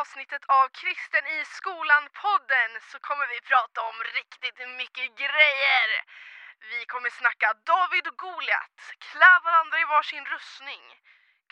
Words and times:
avsnittet 0.00 0.44
av 0.44 0.68
Kristen 0.68 1.26
i 1.26 1.44
skolan-podden 1.44 2.70
så 2.90 2.98
kommer 2.98 3.26
vi 3.32 3.40
prata 3.40 3.80
om 3.90 3.98
riktigt 4.18 4.60
mycket 4.80 5.08
grejer. 5.22 5.88
Vi 6.70 6.80
kommer 6.92 7.10
snacka 7.10 7.48
David 7.72 8.06
och 8.10 8.18
Goliat, 8.24 8.78
klä 9.08 9.32
varandra 9.44 9.76
i 9.80 9.84
varsin 9.84 10.26
rustning. 10.34 10.84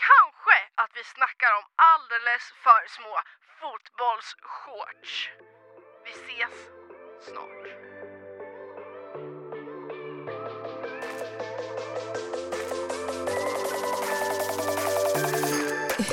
Kanske 0.08 0.56
att 0.82 0.92
vi 0.98 1.04
snackar 1.04 1.52
om 1.58 1.64
alldeles 1.92 2.44
för 2.62 2.82
små 2.96 3.14
fotbollsshorts. 3.60 5.12
Vi 6.04 6.10
ses 6.10 6.58
snart. 7.28 7.97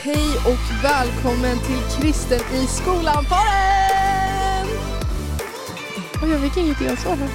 Hej 0.06 0.38
och 0.38 0.84
välkommen 0.84 1.58
till 1.60 2.02
Kristen 2.02 2.40
i 2.40 2.68
skolan-podden! 2.68 4.68
Oj, 6.24 6.30
jag 6.30 6.42
fick 6.42 6.58
inget 6.58 6.80
gensvar 6.80 7.16
här. 7.16 7.30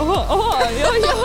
Åh, 0.00 0.26
åh, 0.30 0.62
jag, 0.62 0.98
jag, 0.98 1.16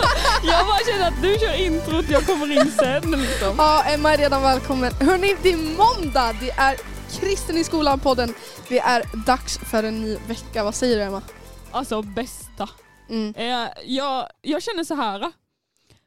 jag 0.44 0.66
bara 0.66 0.78
känner 0.86 1.08
att 1.08 1.22
du 1.22 1.38
kör 1.38 1.60
introt, 1.66 2.10
jag 2.10 2.26
kommer 2.26 2.52
in 2.52 2.72
sen 2.72 3.10
liksom. 3.10 3.54
Ja, 3.58 3.82
Emma 3.84 4.12
är 4.12 4.18
redan 4.18 4.42
välkommen. 4.42 4.92
Hörni, 5.00 5.36
det 5.42 5.52
är 5.52 5.56
måndag! 5.56 6.32
Det 6.40 6.50
är 6.50 6.76
Kristen 7.20 7.56
i 7.56 7.64
skolan-podden. 7.64 8.34
Det 8.68 8.78
är 8.78 9.04
dags 9.26 9.58
för 9.58 9.84
en 9.84 10.00
ny 10.00 10.16
vecka. 10.28 10.64
Vad 10.64 10.74
säger 10.74 10.96
du 10.96 11.02
Emma? 11.02 11.22
Alltså 11.70 12.02
bästa. 12.02 12.68
Mm. 13.10 13.34
Eh, 13.36 13.68
jag, 13.84 14.26
jag 14.42 14.62
känner 14.62 14.84
så 14.84 14.94
här 14.94 15.32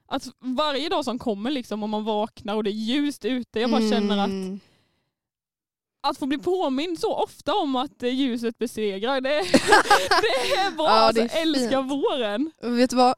att 0.08 0.24
varje 0.40 0.90
dag 0.90 1.06
som 1.06 1.20
kommer 1.20 1.52
liksom 1.52 1.84
om 1.84 1.90
man 1.90 2.04
vaknar 2.04 2.56
och 2.56 2.64
det 2.64 2.70
är 2.70 2.72
ljust 2.72 3.26
ute, 3.26 3.60
jag 3.60 3.72
bara 3.72 3.90
känner 3.90 4.18
att 4.18 4.30
Mm. 4.30 4.60
Att 6.10 6.18
få 6.18 6.26
bli 6.26 6.38
påmind 6.38 7.00
så 7.00 7.16
ofta 7.16 7.54
om 7.56 7.76
att 7.76 8.04
eh, 8.04 8.10
ljuset 8.10 8.58
besegrar, 8.58 9.22
det, 9.22 9.30
det 10.22 10.56
är 10.56 10.72
bra. 10.72 10.86
Ja, 10.86 11.12
det 11.12 11.20
är 11.20 11.24
alltså, 11.24 11.38
älskar 11.38 11.82
våren. 11.82 12.52
Vet 12.62 12.90
du 12.90 12.96
vad? 12.96 13.16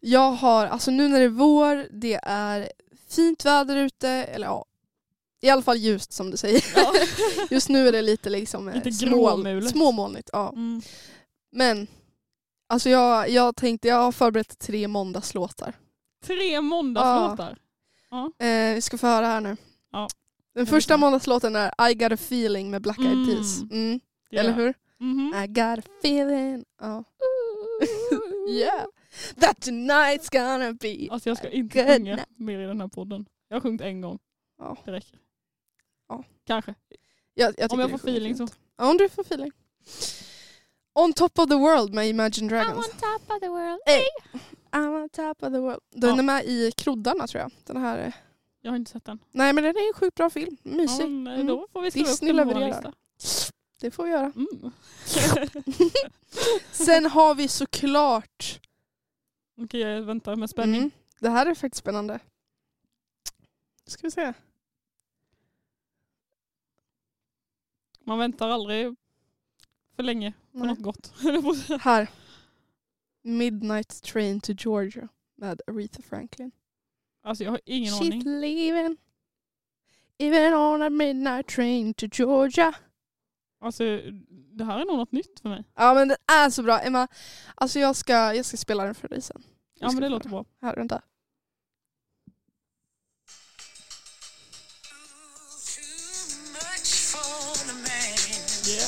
Jag 0.00 0.32
har, 0.32 0.66
alltså 0.66 0.90
nu 0.90 1.08
när 1.08 1.18
det 1.18 1.24
är 1.24 1.28
vår, 1.28 1.86
det 1.90 2.20
är 2.22 2.72
fint 3.08 3.44
väder 3.44 3.76
ute, 3.76 4.08
eller 4.08 4.46
ja, 4.46 4.64
i 5.42 5.50
alla 5.50 5.62
fall 5.62 5.76
ljust 5.76 6.12
som 6.12 6.30
du 6.30 6.36
säger. 6.36 6.64
Ja. 6.76 6.92
Just 7.50 7.68
nu 7.68 7.88
är 7.88 7.92
det 7.92 8.02
lite 8.02 8.30
liksom 8.30 8.68
eh, 8.68 8.74
Lite 8.74 8.92
små, 8.92 9.44
småmolnigt. 9.70 10.30
Ja. 10.32 10.48
Mm. 10.48 10.82
Men 11.52 11.86
alltså 12.68 12.90
jag, 12.90 13.30
jag 13.30 13.56
tänkte, 13.56 13.88
jag 13.88 13.96
har 13.96 14.12
förberett 14.12 14.58
tre 14.58 14.88
måndagslåtar. 14.88 15.74
Tre 16.24 16.60
måndagslåtar. 16.60 17.58
Eh, 18.38 18.74
vi 18.74 18.80
ska 18.80 18.98
få 18.98 19.06
höra 19.06 19.26
här 19.26 19.40
nu. 19.40 19.56
Ja. 19.92 20.08
Den 20.54 20.60
Jag 20.60 20.68
första 20.68 20.76
lyssnar. 20.94 20.96
måndagslåten 20.96 21.56
är 21.56 21.90
I 21.90 21.94
got 21.94 22.12
a 22.12 22.14
feeling 22.14 22.70
med 22.70 22.82
Black 22.82 22.98
Eyed 22.98 23.12
Mm. 23.12 23.26
Peas. 23.26 23.62
Mm. 23.70 24.00
Ja. 24.30 24.40
Eller 24.40 24.52
hur? 24.52 24.74
Mhm. 24.98 25.34
I 25.44 25.46
got 25.46 25.78
a 25.78 25.82
feeling. 26.00 26.64
Ja. 26.80 27.04
Yeah. 28.48 28.84
That 29.40 29.58
tonight's 29.66 30.28
gonna 30.32 30.72
be. 30.72 31.08
Alltså 31.10 31.28
jag 31.30 31.36
ska 31.38 31.48
inte 31.50 31.84
sjunga 31.86 32.14
night. 32.16 32.26
mer 32.36 32.58
i 32.60 32.66
den 32.66 32.80
här 32.80 32.88
podden. 32.88 33.26
Jag 33.48 33.56
har 33.56 33.60
sjungit 33.60 33.80
en 33.80 34.00
gång. 34.00 34.18
Ja. 34.58 34.76
Det 34.84 34.92
räcker. 34.92 35.18
Ja. 36.08 36.24
Kanske. 36.46 36.74
Jag, 37.34 37.54
jag 37.58 37.72
Om 37.72 37.80
jag 37.80 37.90
får 37.90 37.98
feeling 37.98 38.36
så. 38.36 38.48
Ja, 38.78 38.90
om 38.90 38.96
du 38.96 39.08
får 39.08 39.22
feeling. 39.22 39.52
On 40.94 41.12
top 41.12 41.38
of 41.38 41.48
the 41.48 41.54
world 41.54 41.94
med 41.94 42.08
Imagine 42.08 42.48
Dragons. 42.48 42.88
top 42.88 43.30
of 43.30 43.40
the 43.40 43.48
world. 43.48 43.80
I'm 44.72 45.02
on 45.02 45.08
top 45.08 45.42
of 45.42 45.52
the 45.52 45.58
world. 45.58 45.80
Den 45.90 46.10
Ja. 46.10 46.18
är 46.18 46.22
med 46.22 46.44
i 46.44 46.72
Kroddarna 46.76 47.26
tror 47.26 47.40
jag. 47.42 47.50
Den 47.64 47.76
här. 47.76 48.12
Jag 48.64 48.72
har 48.72 48.76
inte 48.76 48.90
sett 48.90 49.04
den. 49.04 49.18
Nej 49.30 49.52
men 49.52 49.64
den 49.64 49.76
är 49.76 49.88
en 49.88 49.94
sjukt 49.94 50.14
bra 50.16 50.30
film. 50.30 50.56
Mysig. 50.62 51.04
Mm. 51.04 51.46
Då 51.46 51.66
får 51.72 51.82
vi 51.82 51.90
skriva 51.90 52.08
Disney 52.08 52.30
upp 52.32 52.36
den 52.36 52.48
på 52.48 52.54
vår 52.54 52.60
levererar. 52.60 52.92
lista. 53.16 53.52
Det 53.80 53.90
får 53.90 54.04
vi 54.04 54.10
göra. 54.10 54.32
Mm. 54.36 54.70
Sen 56.70 57.06
har 57.06 57.34
vi 57.34 57.48
såklart. 57.48 58.60
Okej, 59.56 59.80
jag 59.80 60.02
väntar 60.02 60.36
med 60.36 60.50
spänning. 60.50 60.78
Mm, 60.80 60.90
det 61.18 61.28
här 61.30 61.46
är 61.46 61.54
faktiskt 61.54 61.80
spännande. 61.80 62.18
Ska 63.86 64.06
vi 64.06 64.10
se. 64.10 64.32
Man 68.04 68.18
väntar 68.18 68.48
aldrig 68.48 68.96
för 69.96 70.02
länge 70.02 70.32
på 70.52 70.58
Nej. 70.58 70.68
något 70.68 70.78
gott. 70.78 71.12
Här. 71.80 72.10
Midnight 73.22 74.02
Train 74.02 74.40
to 74.40 74.52
Georgia 74.58 75.08
med 75.34 75.60
Aretha 75.66 76.02
Franklin. 76.02 76.52
Alltså 77.24 77.44
jag 77.44 77.50
har 77.50 77.60
ingen 77.66 77.92
She's 77.94 78.06
aning. 78.06 78.40
leaving 78.40 78.96
Even 80.18 80.54
on 80.54 80.82
a 80.82 80.90
midnight 80.90 81.46
train 81.48 81.94
to 81.94 82.06
Georgia. 82.12 82.74
Alltså 83.60 83.84
det 84.52 84.64
här 84.64 84.78
är 84.78 84.84
nog 84.84 84.96
något 84.96 85.12
nytt 85.12 85.40
för 85.40 85.48
mig. 85.48 85.64
Ja 85.74 85.94
men 85.94 86.08
den 86.08 86.16
är 86.32 86.50
så 86.50 86.62
bra. 86.62 86.80
Emma, 86.80 87.08
alltså 87.54 87.78
jag 87.78 87.96
ska, 87.96 88.34
jag 88.34 88.44
ska 88.46 88.56
spela 88.56 88.84
den 88.84 88.94
för 88.94 89.08
dig 89.08 89.22
sen. 89.22 89.42
Ja 89.80 89.92
men 89.92 90.02
det 90.02 90.08
låter 90.08 90.28
bra. 90.28 90.44
Här, 90.62 90.76
vänta. 90.76 91.02
Yeah. 98.68 98.86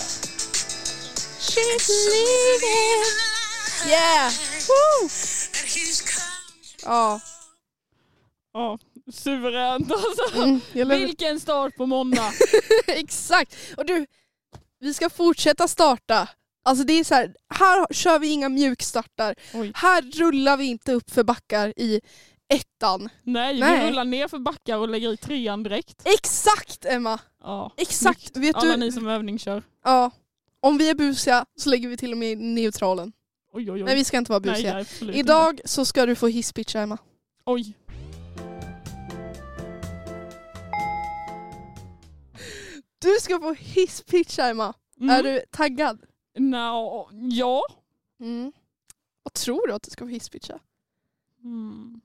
She's 1.40 1.88
leaving. 2.10 3.04
Yeah! 3.86 4.30
Woo! 4.68 5.08
Ja. 6.82 7.20
Ja, 8.54 8.78
suveränt 9.12 9.92
alltså. 9.92 10.42
Mm, 10.42 10.88
Vilken 10.88 11.40
start 11.40 11.76
på 11.76 11.86
måndag. 11.86 12.32
Exakt! 12.86 13.54
Och 13.76 13.86
du, 13.86 14.06
vi 14.80 14.94
ska 14.94 15.10
fortsätta 15.10 15.68
starta. 15.68 16.28
Alltså 16.64 16.84
det 16.84 16.92
är 16.92 17.04
så 17.04 17.14
här, 17.14 17.34
här 17.54 17.92
kör 17.94 18.18
vi 18.18 18.28
inga 18.28 18.48
mjukstartar. 18.48 19.34
Oj. 19.54 19.72
Här 19.74 20.02
rullar 20.02 20.56
vi 20.56 20.64
inte 20.64 20.92
upp 20.92 21.10
för 21.10 21.24
backar 21.24 21.72
i 21.76 22.00
ettan. 22.48 23.08
Nej, 23.22 23.60
Nej. 23.60 23.80
vi 23.80 23.90
rullar 23.90 24.04
ner 24.04 24.28
för 24.28 24.38
backar 24.38 24.76
och 24.78 24.88
lägger 24.88 25.12
i 25.12 25.16
trean 25.16 25.62
direkt. 25.62 26.02
Exakt 26.04 26.84
Emma! 26.84 27.18
Ja, 27.40 27.72
Exakt! 27.76 28.36
Vet 28.36 28.56
Alla 28.56 28.70
du, 28.70 28.76
ni 28.76 28.92
som 28.92 29.06
övningskör. 29.08 29.62
ja, 29.84 30.10
om 30.60 30.78
vi 30.78 30.90
är 30.90 30.94
busiga 30.94 31.44
så 31.56 31.70
lägger 31.70 31.88
vi 31.88 31.96
till 31.96 32.12
och 32.12 32.18
med 32.18 32.32
i 32.32 32.36
neutralen. 32.36 33.12
Oj 33.52 33.70
oj 33.70 33.80
oj. 33.80 33.82
Nej 33.82 33.94
vi 33.94 34.04
ska 34.04 34.18
inte 34.18 34.32
vara 34.32 34.40
busiga. 34.40 34.74
nej, 35.00 35.18
Idag 35.18 35.60
så 35.64 35.84
ska 35.84 36.06
du 36.06 36.14
få 36.14 36.26
hisspitcha 36.26 36.80
Emma. 36.80 36.94
Inte. 36.94 37.04
Oj. 37.46 37.74
Du 43.04 43.20
ska 43.20 43.40
få 43.40 43.52
hisspitcha 43.52 44.48
Emma. 44.48 44.74
Mm. 45.00 45.10
Är 45.10 45.22
du 45.22 45.42
taggad? 45.50 46.06
Nå, 46.38 47.10
ja. 47.12 47.62
Mm. 48.20 48.52
Vad 49.22 49.32
tror 49.32 49.66
du 49.66 49.74
att 49.74 49.82
du 49.82 49.90
ska 49.90 50.04
få 50.04 50.08
hisspitcha? 50.08 50.60
Mm. 51.42 52.00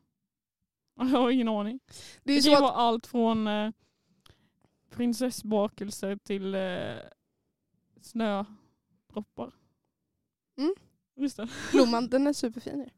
Jag 0.95 1.05
har 1.05 1.29
ingen 1.31 1.47
aning. 1.47 1.79
Det 2.23 2.33
är 2.33 2.43
Det 2.43 2.49
kan 2.49 2.53
att, 2.53 2.61
vara 2.61 2.71
allt 2.71 3.07
från 3.07 3.47
eh, 3.47 3.71
prinsessbakelse 4.89 6.17
till 6.17 6.55
eh, 6.55 6.95
snödroppar. 8.01 9.53
Mm. 10.57 10.75
Just 11.16 11.37
det. 11.37 11.49
blomman 11.71 12.09
den 12.09 12.27
är 12.27 12.33
superfin. 12.33 12.89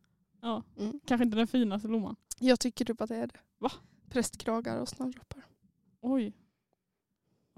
Ja. 0.41 0.63
Mm. 0.77 0.99
Kanske 1.05 1.23
inte 1.23 1.37
den 1.37 1.47
finaste 1.47 1.87
blomman. 1.87 2.15
Jag 2.39 2.59
tycker 2.59 2.85
typ 2.85 3.01
att 3.01 3.09
det 3.09 3.15
är 3.15 3.27
det. 3.27 3.39
Va? 3.57 3.71
Prästkragar 4.09 4.77
och 4.77 4.89
snödroppar. 4.89 5.43
Oj. 6.01 6.33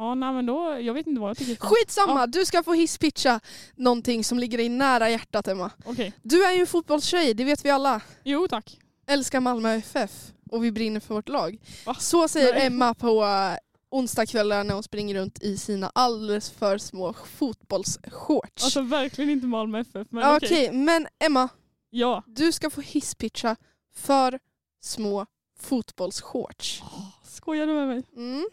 Ja, 0.03 0.16
nej 0.16 0.34
men 0.34 0.46
då, 0.46 0.78
jag 0.81 0.94
vet 0.94 1.08
inte 1.08 1.22
vad 1.22 1.30
jag 1.30 1.38
tycker. 1.38 1.56
Skitsamma, 1.56 2.19
Ja. 2.19 2.28
du 2.28 2.46
ska 2.46 2.64
få 2.64 2.74
hisspitcha 2.74 3.40
någonting 3.75 4.24
som 4.24 4.40
ligger 4.40 4.58
dig 4.58 4.69
nära 4.69 5.09
hjärtat 5.09 5.47
Emma. 5.47 5.72
Okej. 5.86 6.14
Du 6.22 6.44
är 6.46 6.52
ju 6.53 6.59
en 6.62 6.68
fotbollstjej, 6.68 7.34
det 7.34 7.44
vet 7.44 7.66
vi 7.66 7.69
alla. 7.69 8.02
Jo 8.24 8.47
tack. 8.47 8.80
Älskar 9.08 9.40
Malmö 9.40 9.74
FF 9.74 10.12
och 10.52 10.64
vi 10.64 10.72
brinner 10.72 11.00
för 11.00 11.14
vårt 11.16 11.30
lag. 11.30 11.58
Va? 11.86 11.96
Så 12.00 12.28
säger 12.28 12.53
Nej. 12.53 12.66
Emma 12.68 12.94
på 12.94 13.24
uh, 13.24 13.56
onsdagskvällar 13.91 14.64
när 14.64 14.74
hon 14.74 14.84
springer 14.84 15.16
runt 15.16 15.44
i 15.44 15.58
sina 15.58 15.91
alldeles 15.96 16.50
för 16.52 16.78
små 16.78 17.14
fotbollsshorts. 17.38 18.64
Alltså 18.64 18.82
verkligen 18.82 19.29
inte 19.29 19.47
Malmö 19.47 19.79
FF. 19.79 20.08
Men 20.11 20.35
Okej, 20.35 20.47
okej. 20.67 20.72
men 20.72 21.08
Emma, 21.20 21.49
Ja. 21.90 22.23
du 22.28 22.52
ska 22.52 22.70
få 22.70 22.82
hisspitcha 22.82 23.56
för 23.96 24.40
små 24.82 25.26
fotbollsshorts. 25.59 26.84
Skojar 27.23 27.67
du 27.67 27.73
med 27.73 27.88
mig? 27.88 28.03
Mm. 28.16 28.46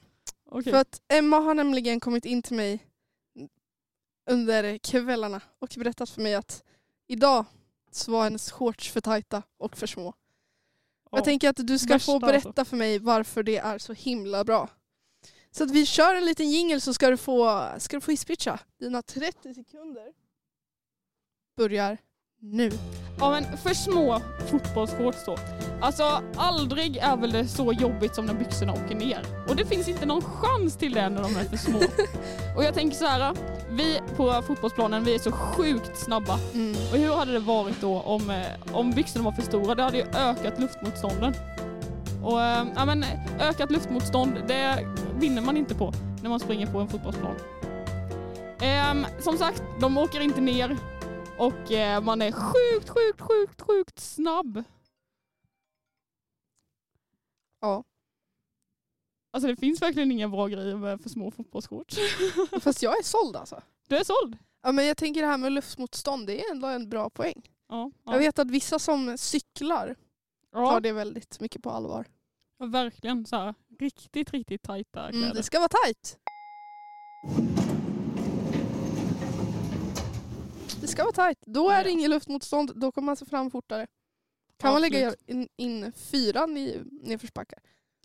Okej. 0.50 0.72
För 0.72 0.80
att 0.80 1.02
Emma 1.08 1.38
har 1.38 1.54
nämligen 1.54 2.00
kommit 2.00 2.24
in 2.24 2.42
till 2.42 2.56
mig 2.56 2.86
under 4.30 4.78
kvällarna 4.78 5.40
och 5.58 5.74
berättat 5.76 6.10
för 6.10 6.22
mig 6.22 6.34
att 6.34 6.64
idag 7.06 7.44
så 7.90 8.12
var 8.12 8.24
hennes 8.24 8.50
shorts 8.50 8.90
för 8.90 9.00
tajta 9.00 9.42
och 9.58 9.76
för 9.76 9.86
små. 9.86 10.14
Ja. 11.10 11.18
Jag 11.18 11.24
tänker 11.24 11.48
att 11.48 11.66
du 11.66 11.78
ska 11.78 11.98
få 11.98 12.18
berätta 12.18 12.48
alltså. 12.48 12.64
för 12.64 12.76
mig 12.76 12.98
varför 12.98 13.42
det 13.42 13.56
är 13.56 13.78
så 13.78 13.92
himla 13.92 14.44
bra. 14.44 14.68
Så 15.50 15.64
att 15.64 15.70
vi 15.70 15.86
kör 15.86 16.14
en 16.14 16.24
liten 16.24 16.50
jingle 16.50 16.80
så 16.80 16.94
ska 16.94 17.10
du 17.10 17.16
få, 17.16 17.68
ska 17.78 17.96
du 17.96 18.00
få 18.00 18.10
hisspitcha. 18.10 18.58
Dina 18.78 19.02
30 19.02 19.54
sekunder 19.54 20.12
börjar 21.56 21.98
nu. 22.38 22.70
Ja 23.20 23.30
men 23.30 23.56
för 23.56 23.74
små 23.74 24.20
fotbollsshorts 24.50 25.24
då. 25.26 25.36
Alltså 25.80 26.22
aldrig 26.36 26.96
är 26.96 27.16
väl 27.16 27.32
det 27.32 27.46
så 27.46 27.72
jobbigt 27.72 28.14
som 28.14 28.26
när 28.26 28.34
byxorna 28.34 28.72
åker 28.72 28.94
ner. 28.94 29.20
Och 29.48 29.56
det 29.56 29.66
finns 29.66 29.88
inte 29.88 30.06
någon 30.06 30.22
chans 30.22 30.76
till 30.76 30.92
det 30.92 31.08
när 31.08 31.22
de 31.22 31.36
är 31.36 31.44
för 31.44 31.56
små. 31.56 31.78
Och 32.56 32.64
jag 32.64 32.74
tänker 32.74 32.96
så 32.96 33.06
här, 33.06 33.34
vi 33.70 34.00
på 34.16 34.42
fotbollsplanen 34.42 35.04
vi 35.04 35.14
är 35.14 35.18
så 35.18 35.32
sjukt 35.32 35.98
snabba. 35.98 36.38
Mm. 36.54 36.76
Och 36.92 36.98
hur 36.98 37.14
hade 37.14 37.32
det 37.32 37.38
varit 37.38 37.80
då 37.80 38.00
om, 38.00 38.30
eh, 38.30 38.76
om 38.76 38.90
byxorna 38.90 39.24
var 39.24 39.32
för 39.32 39.42
stora? 39.42 39.74
Det 39.74 39.82
hade 39.82 39.96
ju 39.96 40.04
ökat 40.14 40.60
luftmotstånden. 40.60 41.34
Och 42.22 42.40
ja, 42.76 42.84
men 42.84 43.04
ökat 43.40 43.70
luftmotstånd, 43.70 44.32
det 44.48 44.86
vinner 45.18 45.42
man 45.42 45.56
inte 45.56 45.74
på 45.74 45.92
när 46.22 46.30
man 46.30 46.40
springer 46.40 46.66
på 46.66 46.78
en 46.78 46.88
fotbollsplan. 46.88 47.34
Ehm, 48.60 49.06
som 49.20 49.38
sagt, 49.38 49.62
de 49.80 49.98
åker 49.98 50.20
inte 50.20 50.40
ner 50.40 50.76
och 51.40 51.72
eh, 51.72 52.02
man 52.02 52.22
är 52.22 52.32
sjukt, 52.32 52.88
sjukt, 52.88 53.20
sjukt, 53.20 53.60
sjukt 53.60 53.98
snabb. 53.98 54.64
Ja, 57.60 57.84
Alltså 59.32 59.48
det 59.48 59.56
finns 59.56 59.82
verkligen 59.82 60.12
inga 60.12 60.28
bra 60.28 60.46
grejer 60.46 60.76
med 60.76 61.00
för 61.00 61.08
små 61.08 61.30
fotbollsshorts. 61.30 61.98
fast 62.60 62.82
jag 62.82 62.98
är 62.98 63.02
såld 63.02 63.36
alltså. 63.36 63.62
Du 63.88 63.96
är 63.96 64.04
såld? 64.04 64.38
Ja, 64.62 64.72
men 64.72 64.86
jag 64.86 64.96
tänker 64.96 65.20
det 65.20 65.26
här 65.26 65.38
med 65.38 65.52
luftmotstånd, 65.52 66.26
det 66.26 66.44
är 66.44 66.50
ändå 66.50 66.66
en 66.66 66.88
bra 66.88 67.10
poäng. 67.10 67.42
Ja, 67.68 67.90
ja. 68.04 68.12
Jag 68.12 68.18
vet 68.18 68.38
att 68.38 68.50
vissa 68.50 68.78
som 68.78 69.18
cyklar 69.18 69.96
tar 70.52 70.62
ja, 70.62 70.80
det 70.80 70.92
väldigt 70.92 71.40
mycket 71.40 71.62
på 71.62 71.70
allvar. 71.70 72.06
verkligen 72.58 73.26
så 73.26 73.36
här, 73.36 73.54
riktigt, 73.78 74.30
riktigt 74.30 74.62
tajta 74.62 75.08
kläder. 75.08 75.24
Mm, 75.24 75.36
det 75.36 75.42
ska 75.42 75.58
vara 75.58 75.68
tajt. 75.84 76.18
Det 80.66 80.76
ska 80.90 81.02
vara 81.02 81.12
tajt. 81.12 81.38
Då 81.46 81.70
är 81.70 81.84
det 81.84 81.90
Ja. 81.90 81.92
inget 81.92 82.10
luftmotstånd, 82.10 82.72
då 82.74 82.92
kommer 82.92 83.06
man 83.06 83.16
sig 83.16 83.28
fram 83.28 83.50
fortare. 83.50 83.86
Kan 84.58 84.72
man 84.72 84.82
lägga 84.82 85.14
in, 85.26 85.48
in 85.56 85.92
fyran 85.92 86.56
i 86.56 86.80
nedförsbackar? 87.02 87.58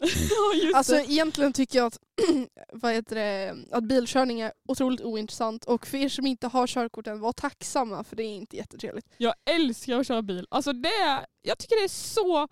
ja, 0.64 0.78
Alltså 0.78 0.94
det. 0.94 1.12
egentligen 1.12 1.54
tycker 1.54 1.80
jag 1.80 1.86
att, 1.86 2.00
vad 2.74 2.94
heter 2.94 3.16
det, 3.16 3.56
att 3.72 3.84
bilkörning 3.84 4.42
är 4.42 4.52
otroligt 4.68 5.02
ointressant 5.02 5.66
och 5.66 5.88
för 5.88 5.98
er 5.98 6.10
som 6.10 6.26
inte 6.28 6.48
har 6.48 6.68
körkort 6.68 7.08
än, 7.08 7.20
var 7.20 7.34
tacksamma 7.34 8.04
för 8.04 8.16
det 8.16 8.24
är 8.24 8.36
inte 8.36 8.56
jättetrevligt. 8.58 9.08
Jag 9.18 9.34
älskar 9.50 10.00
att 10.00 10.08
köra 10.08 10.22
bil. 10.22 10.48
Alltså 10.52 10.74
det, 10.74 11.26
jag 11.42 11.58
tycker 11.58 11.76
det 11.76 11.84
är 11.84 11.88
så 11.88 12.48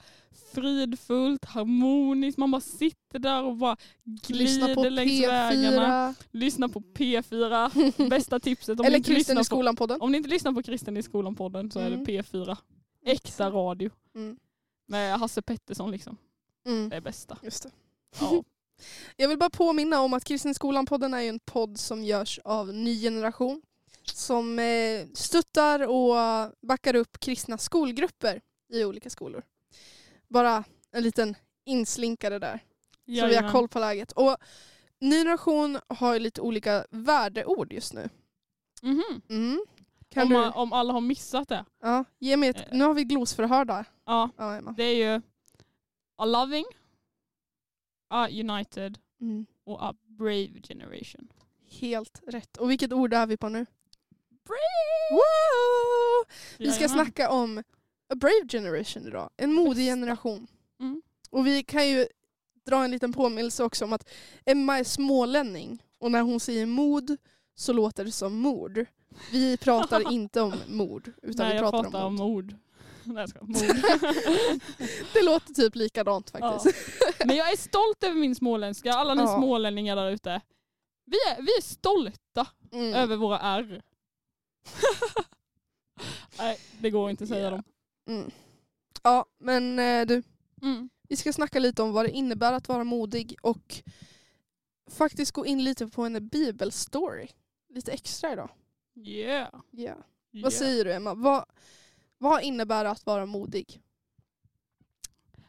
fridfullt, 0.53 1.45
harmoniskt. 1.45 2.37
Man 2.37 2.51
bara 2.51 2.61
sitter 2.61 3.19
där 3.19 3.43
och 3.43 3.55
bara 3.57 3.77
glider 4.03 4.89
längs 4.89 5.21
vägarna. 5.27 6.11
P4 6.11 6.15
Lyssna 6.31 6.69
på 6.69 6.79
P4. 6.79 8.09
Bästa 8.09 8.39
tipset. 8.39 8.79
Om, 8.79 8.83
ni 8.83 8.87
eller 8.87 8.97
inte 8.97 9.13
Kristen 9.13 9.37
i 9.37 9.43
skolan-podden. 9.43 10.01
om 10.01 10.11
ni 10.11 10.17
inte 10.17 10.29
lyssnar 10.29 10.51
på 10.53 10.63
Kristen 10.63 10.97
i 10.97 11.03
skolan-podden 11.03 11.71
så 11.71 11.79
är 11.79 11.87
Mm. 11.87 12.03
det 12.03 12.11
P4. 12.11 12.57
Äkta 13.05 13.49
radio. 13.51 13.89
Mm. 14.15 14.37
Med 14.87 15.19
Hasse 15.19 15.41
Pettersson 15.41 15.91
liksom. 15.91 16.17
Mm. 16.65 16.89
Det 16.89 16.95
är 16.95 17.01
bästa. 17.01 17.37
Just 17.43 17.63
det. 17.63 17.69
Ja. 18.19 18.43
Jag 19.17 19.27
vill 19.27 19.37
bara 19.37 19.49
påminna 19.49 20.01
om 20.01 20.13
att 20.13 20.23
Kristen 20.23 20.51
i 20.51 20.53
skolan-podden 20.53 21.13
är 21.13 21.21
en 21.29 21.39
podd 21.39 21.79
som 21.79 22.03
görs 22.03 22.39
av 22.43 22.73
Ny 22.73 23.01
Generation. 23.01 23.61
Som 24.13 24.59
eh, 24.59 25.07
stöttar 25.13 25.87
och 25.87 26.15
backar 26.67 26.95
upp 26.95 27.19
kristna 27.19 27.57
skolgrupper 27.57 28.41
i 28.73 28.85
olika 28.85 29.09
skolor. 29.09 29.43
Bara 30.33 30.63
en 30.91 31.03
liten 31.03 31.35
inslinkare 31.65 32.39
där. 32.39 32.57
Så 32.57 33.11
vi 33.11 33.19
har 33.19 33.27
Jajamän. 33.27 33.51
koll 33.51 33.67
på 33.67 33.79
läget. 33.79 34.11
Och 34.11 34.37
Ny 34.99 35.11
Generation 35.17 35.79
har 35.87 36.13
ju 36.13 36.19
lite 36.19 36.41
olika 36.41 36.85
värdeord 36.89 37.73
just 37.73 37.93
nu. 37.93 38.09
Mhm. 38.81 39.21
Mm. 39.29 39.65
Kan 40.09 40.23
Om, 40.23 40.29
du? 40.43 40.49
om 40.49 40.73
alla 40.73 40.93
har 40.93 41.01
missat 41.01 41.49
det. 41.49 41.65
Ja, 41.81 42.05
ge 42.19 42.37
mig 42.37 42.49
ett, 42.49 42.57
Eh. 42.57 42.63
nu 42.71 42.83
har 42.83 42.93
vi 42.93 43.03
glosförhör 43.03 43.65
där. 43.65 43.85
Ja, 44.05 44.29
Ja, 44.37 44.61
det 44.77 44.83
är 44.83 44.95
ju 45.15 45.21
a 46.15 46.25
loving, 46.25 46.65
a 48.09 48.27
united 48.29 48.97
Mm. 49.21 49.45
och 49.63 49.83
a 49.85 49.93
brave 50.05 50.61
generation. 50.67 51.27
Helt 51.69 52.21
rätt. 52.27 52.57
Och 52.57 52.71
vilket 52.71 52.93
ord 52.93 53.13
är 53.13 53.25
vi 53.27 53.37
på 53.37 53.49
nu? 53.49 53.65
Brave! 54.29 55.11
Woo! 55.11 56.25
Vi 56.57 56.71
ska 56.71 56.83
Jajamän. 56.83 57.05
snacka 57.05 57.29
om 57.31 57.63
a 58.13 58.15
brave 58.15 58.47
generation 58.49 59.07
idag. 59.07 59.29
En 59.37 59.53
modig 59.53 59.85
generation. 59.85 60.47
Mm. 60.79 61.01
Och 61.29 61.47
vi 61.47 61.63
kan 61.63 61.89
ju 61.89 62.07
dra 62.65 62.83
en 62.83 62.91
liten 62.91 63.13
påminnelse 63.13 63.63
också 63.63 63.85
om 63.85 63.93
att 63.93 64.09
Emma 64.45 64.79
är 64.79 64.83
smålänning 64.83 65.83
och 65.99 66.11
när 66.11 66.21
hon 66.21 66.39
säger 66.39 66.65
mod 66.65 67.17
så 67.55 67.73
låter 67.73 68.05
det 68.05 68.11
som 68.11 68.35
mord. 68.35 68.85
Vi 69.31 69.57
pratar 69.57 70.11
inte 70.13 70.41
om 70.41 70.53
mord 70.67 71.11
utan 71.21 71.45
Nej, 71.45 71.55
vi 71.55 71.61
jag 71.61 71.71
pratar, 71.71 71.83
pratar 71.83 71.99
om 71.99 72.05
om 72.07 72.15
mod. 72.15 72.27
ord. 72.31 72.55
Nej, 73.03 73.15
jag 73.17 73.29
skojar. 73.29 73.45
Mord. 73.47 74.61
Det 75.13 75.21
låter 75.21 75.53
typ 75.53 75.75
likadant 75.75 76.29
faktiskt. 76.29 76.75
Men 77.25 77.35
jag 77.35 77.51
är 77.51 77.57
stolt 77.57 78.03
över 78.03 78.15
min 78.15 78.35
småländska. 78.35 78.93
Alla 78.93 79.13
ni 79.13 79.21
Ja. 79.21 79.37
smålänningar 79.37 79.95
där 79.95 80.11
ute. 80.11 80.41
Vi 81.05 81.17
är, 81.17 81.41
vi 81.41 81.51
är 81.57 81.61
stolta 81.61 82.47
Mm. 82.71 82.93
över 82.93 83.15
våra 83.15 83.39
R. 83.39 83.81
Nej, 86.37 86.59
det 86.79 86.89
går 86.89 87.09
inte 87.09 87.23
att 87.23 87.29
säga 87.29 87.43
Ja. 87.43 87.49
dem. 87.49 87.63
Mm. 88.07 88.31
Ja, 89.03 89.25
men 89.37 89.79
eh, 89.79 90.05
du, 90.05 90.23
Mm. 90.61 90.89
vi 91.09 91.15
ska 91.15 91.33
snacka 91.33 91.59
lite 91.59 91.81
om 91.83 91.91
vad 91.91 92.05
det 92.05 92.11
innebär 92.11 92.53
att 92.53 92.67
vara 92.67 92.83
modig 92.83 93.35
och 93.41 93.83
faktiskt 94.89 95.31
gå 95.31 95.45
in 95.45 95.63
lite 95.63 95.87
på 95.87 96.01
en 96.03 96.27
bibelstory. 96.27 97.27
Lite 97.69 97.91
extra 97.91 98.33
idag. 98.33 98.49
Yeah. 98.95 99.49
Yeah. 99.71 99.97
yeah. 100.31 100.43
Vad 100.43 100.53
säger 100.53 100.85
du 100.85 100.93
Emma? 100.93 101.13
Vad, 101.13 101.45
vad 102.17 102.43
innebär 102.43 102.85
att 102.85 103.05
vara 103.05 103.25
modig? 103.25 103.81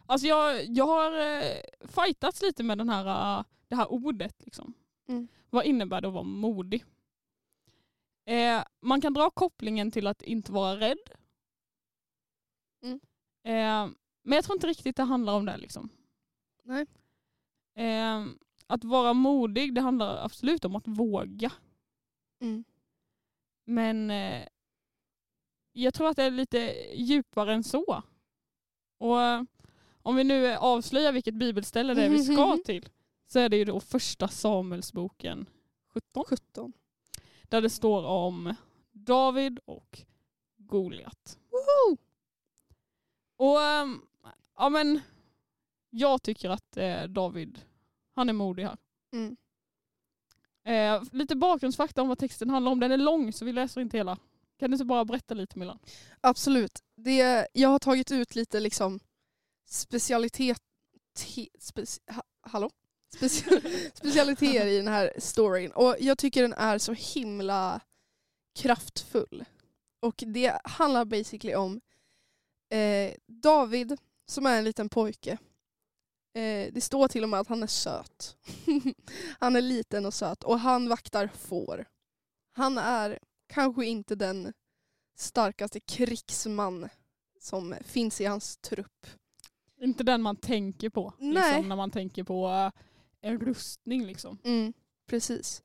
Alltså 0.06 0.26
jag, 0.26 0.64
jag 0.64 0.86
har 0.86 1.12
eh, 1.42 1.56
fightats 1.88 2.42
lite 2.42 2.62
med 2.62 2.78
den 2.78 2.88
här, 2.88 3.38
eh, 3.38 3.44
det 3.68 3.76
här 3.76 3.92
ordet. 3.92 4.34
Liksom. 4.44 4.74
Mm. 5.08 5.28
Vad 5.50 5.64
innebär 5.64 6.00
det 6.00 6.08
att 6.08 6.14
vara 6.14 6.22
modig? 6.24 6.84
Eh, 8.26 8.62
man 8.80 9.00
kan 9.00 9.14
dra 9.14 9.30
kopplingen 9.30 9.90
till 9.90 10.06
att 10.06 10.22
inte 10.22 10.52
vara 10.52 10.80
rädd. 10.80 10.98
Eh, 13.44 13.88
men 14.22 14.36
jag 14.36 14.44
tror 14.44 14.56
inte 14.56 14.66
riktigt 14.66 14.96
det 14.96 15.02
handlar 15.02 15.32
om 15.32 15.44
det. 15.44 15.56
Liksom. 15.56 15.88
Nej. 16.62 16.86
Eh, 17.74 18.26
att 18.66 18.84
vara 18.84 19.12
modig, 19.12 19.74
det 19.74 19.80
handlar 19.80 20.24
absolut 20.24 20.64
om 20.64 20.76
att 20.76 20.88
våga. 20.88 21.52
Mm. 22.40 22.64
Men 23.64 24.10
eh, 24.10 24.46
jag 25.72 25.94
tror 25.94 26.08
att 26.08 26.16
det 26.16 26.24
är 26.24 26.30
lite 26.30 26.74
djupare 26.94 27.54
än 27.54 27.64
så. 27.64 28.02
Och 28.98 29.22
eh, 29.22 29.42
om 30.02 30.16
vi 30.16 30.24
nu 30.24 30.54
avslöjar 30.54 31.12
vilket 31.12 31.34
bibelställe 31.34 31.94
det 31.94 32.04
är 32.04 32.10
vi 32.10 32.24
ska 32.24 32.58
till 32.64 32.88
så 33.26 33.38
är 33.38 33.48
det 33.48 33.56
ju 33.56 33.64
då 33.64 33.80
första 33.80 34.28
Samuelsboken 34.28 35.46
17 35.88 36.24
17. 36.28 36.72
där 37.42 37.62
det 37.62 37.70
står 37.70 38.04
om 38.04 38.54
David 38.92 39.58
och 39.64 40.02
Goliat. 40.56 41.38
Woho! 41.50 41.96
Och 43.36 43.62
ehm, 43.62 44.00
ja 44.56 44.68
men 44.68 45.00
jag 45.90 46.22
tycker 46.22 46.50
att 46.50 46.76
eh, 46.76 47.02
David, 47.02 47.60
han 48.14 48.28
är 48.28 48.32
modig 48.32 48.64
här. 48.64 48.76
Mm. 49.12 49.36
Eh, 50.64 51.02
lite 51.12 51.36
bakgrundsfakta 51.36 52.02
om 52.02 52.08
vad 52.08 52.18
texten 52.18 52.50
handlar 52.50 52.72
om. 52.72 52.80
Den 52.80 52.92
är 52.92 52.96
lång 52.96 53.32
så 53.32 53.44
vi 53.44 53.52
läser 53.52 53.80
inte 53.80 53.96
hela. 53.96 54.18
Kan 54.58 54.70
du 54.70 54.74
inte 54.74 54.84
bara 54.84 55.04
berätta 55.04 55.34
lite 55.34 55.58
Milan? 55.58 55.78
Absolut. 56.20 56.82
Det, 56.96 57.48
jag 57.52 57.68
har 57.68 57.78
tagit 57.78 58.12
ut 58.12 58.34
lite 58.34 58.60
liksom 58.60 59.00
specialitet... 59.68 60.58
Te, 61.18 61.48
speci, 61.58 62.00
ha, 62.06 62.22
hallå? 62.40 62.70
Speci, 63.16 63.44
specialiteter 63.94 64.66
i 64.66 64.76
den 64.76 64.88
här 64.88 65.12
storyn. 65.18 65.72
Och 65.72 65.96
jag 66.00 66.18
tycker 66.18 66.42
den 66.42 66.52
är 66.52 66.78
så 66.78 66.92
himla 66.92 67.80
kraftfull. 68.54 69.44
Och 70.00 70.24
det 70.26 70.60
handlar 70.64 71.04
basically 71.04 71.54
om 71.54 71.80
eh, 72.70 73.14
David 73.26 73.98
som 74.26 74.46
är 74.46 74.58
en 74.58 74.64
liten 74.64 74.88
pojke. 74.88 75.38
Eh, 76.34 76.72
det 76.72 76.80
står 76.80 77.08
till 77.08 77.22
och 77.22 77.28
med 77.28 77.40
att 77.40 77.48
han 77.48 77.62
är 77.62 77.66
söt. 77.66 78.36
han 79.40 79.56
är 79.56 79.60
liten 79.60 80.06
och 80.06 80.14
söt 80.14 80.44
och 80.44 80.58
han 80.58 80.88
vaktar 80.88 81.26
får. 81.34 81.84
Han 82.52 82.78
är 82.78 83.18
kanske 83.46 83.86
inte 83.86 84.14
den 84.14 84.52
starkaste 85.16 85.80
krigsman 85.80 86.88
som 87.40 87.74
finns 87.84 88.20
i 88.20 88.24
hans 88.24 88.56
trupp. 88.56 89.06
Inte 89.80 90.04
den 90.04 90.22
man 90.22 90.36
tänker 90.36 90.90
på. 90.90 91.12
Liksom, 91.18 91.68
när 91.68 91.76
man 91.76 91.90
tänker 91.90 92.24
på 92.24 92.48
eh, 92.48 92.70
en 93.30 93.40
rustning 93.40 94.06
liksom. 94.06 94.38
Mm, 94.44 94.72
precis. 95.06 95.62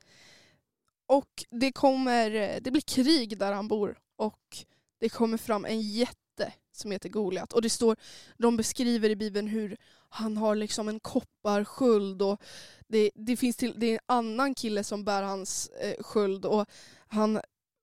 Och 1.06 1.46
det 1.50 1.72
kommer, 1.72 2.60
det 2.60 2.72
blir 2.72 2.82
krig 2.82 3.38
där 3.38 3.54
han 3.54 3.68
bor 3.68 4.00
och 4.16 4.66
det 5.00 5.10
kommer 5.10 5.38
fram 5.38 5.66
en 5.66 5.82
jätte 5.82 6.18
som 6.80 6.92
heter 6.92 7.10
Goliat. 7.10 7.54
Och 7.54 7.62
det 7.62 7.70
står, 7.70 7.96
de 8.38 8.58
beskriver 8.58 9.10
i 9.10 9.16
bibeln 9.16 9.48
hur 9.48 9.78
han 10.10 10.38
har 10.38 10.56
liksom 10.56 10.88
en 10.90 11.00
kopparsköld 11.00 12.22
och 12.22 12.42
det, 12.88 13.12
det 13.16 13.38
finns 13.38 13.56
till, 13.56 13.74
det 13.78 13.86
är 13.88 13.94
en 13.94 14.00
annan 14.06 14.56
kille 14.56 14.84
som 14.84 15.04
bär 15.04 15.24
hans 15.24 15.68
eh, 15.68 16.04
sköld 16.04 16.46
och 16.46 16.66
han 17.08 17.42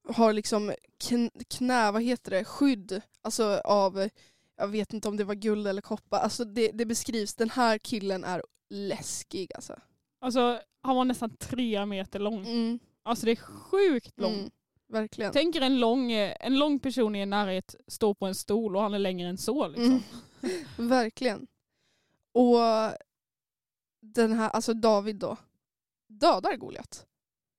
har 0.09 0.33
liksom 0.33 0.73
kn- 1.05 1.45
knä, 1.49 1.91
vad 1.91 2.03
heter 2.03 2.31
det, 2.31 2.45
skydd 2.45 3.01
alltså 3.23 3.61
av, 3.65 4.09
jag 4.57 4.69
vet 4.69 4.93
inte 4.93 5.09
om 5.09 5.17
det 5.17 5.25
var 5.25 5.35
guld 5.35 5.67
eller 5.69 5.83
koppar, 5.83 6.19
alltså 6.19 6.45
det, 6.45 6.71
det 6.75 6.87
beskrivs, 6.87 7.35
den 7.35 7.51
här 7.51 7.79
killen 7.79 8.25
är 8.25 8.43
läskig 8.71 9.53
alltså. 9.55 9.75
Alltså 10.21 10.61
han 10.83 10.97
var 10.97 11.05
nästan 11.05 11.37
tre 11.37 11.87
meter 11.87 12.19
lång. 12.19 12.47
Mm, 12.47 12.79
Alltså 13.03 13.27
det 13.27 13.33
är 13.33 13.37
sjukt 13.37 14.21
lång. 14.21 14.35
mm, 14.35 14.51
verkligen. 14.89 15.33
Tänk 15.33 15.57
er 15.57 15.61
en 15.61 15.81
lång, 15.81 16.13
eh, 16.13 16.37
en 16.41 16.59
lång 16.59 16.79
person 16.79 17.17
i 17.17 17.21
en 17.21 17.31
närhet 17.31 17.75
står 17.87 18.15
på 18.15 18.27
en 18.27 18.35
stol 18.35 18.77
och 18.77 18.83
han 18.83 18.95
är 18.95 18.99
längre 18.99 19.29
än 19.29 19.39
så. 19.39 19.69
Liksom. 19.69 20.03
Mm. 20.43 20.65
Verkligen. 20.89 21.47
Och 22.33 22.59
den 24.01 24.33
här, 24.33 24.51
alltså 24.51 24.75
David 24.75 25.17
då, 25.17 25.37
dödar 26.07 26.57
Goliat. 26.57 27.07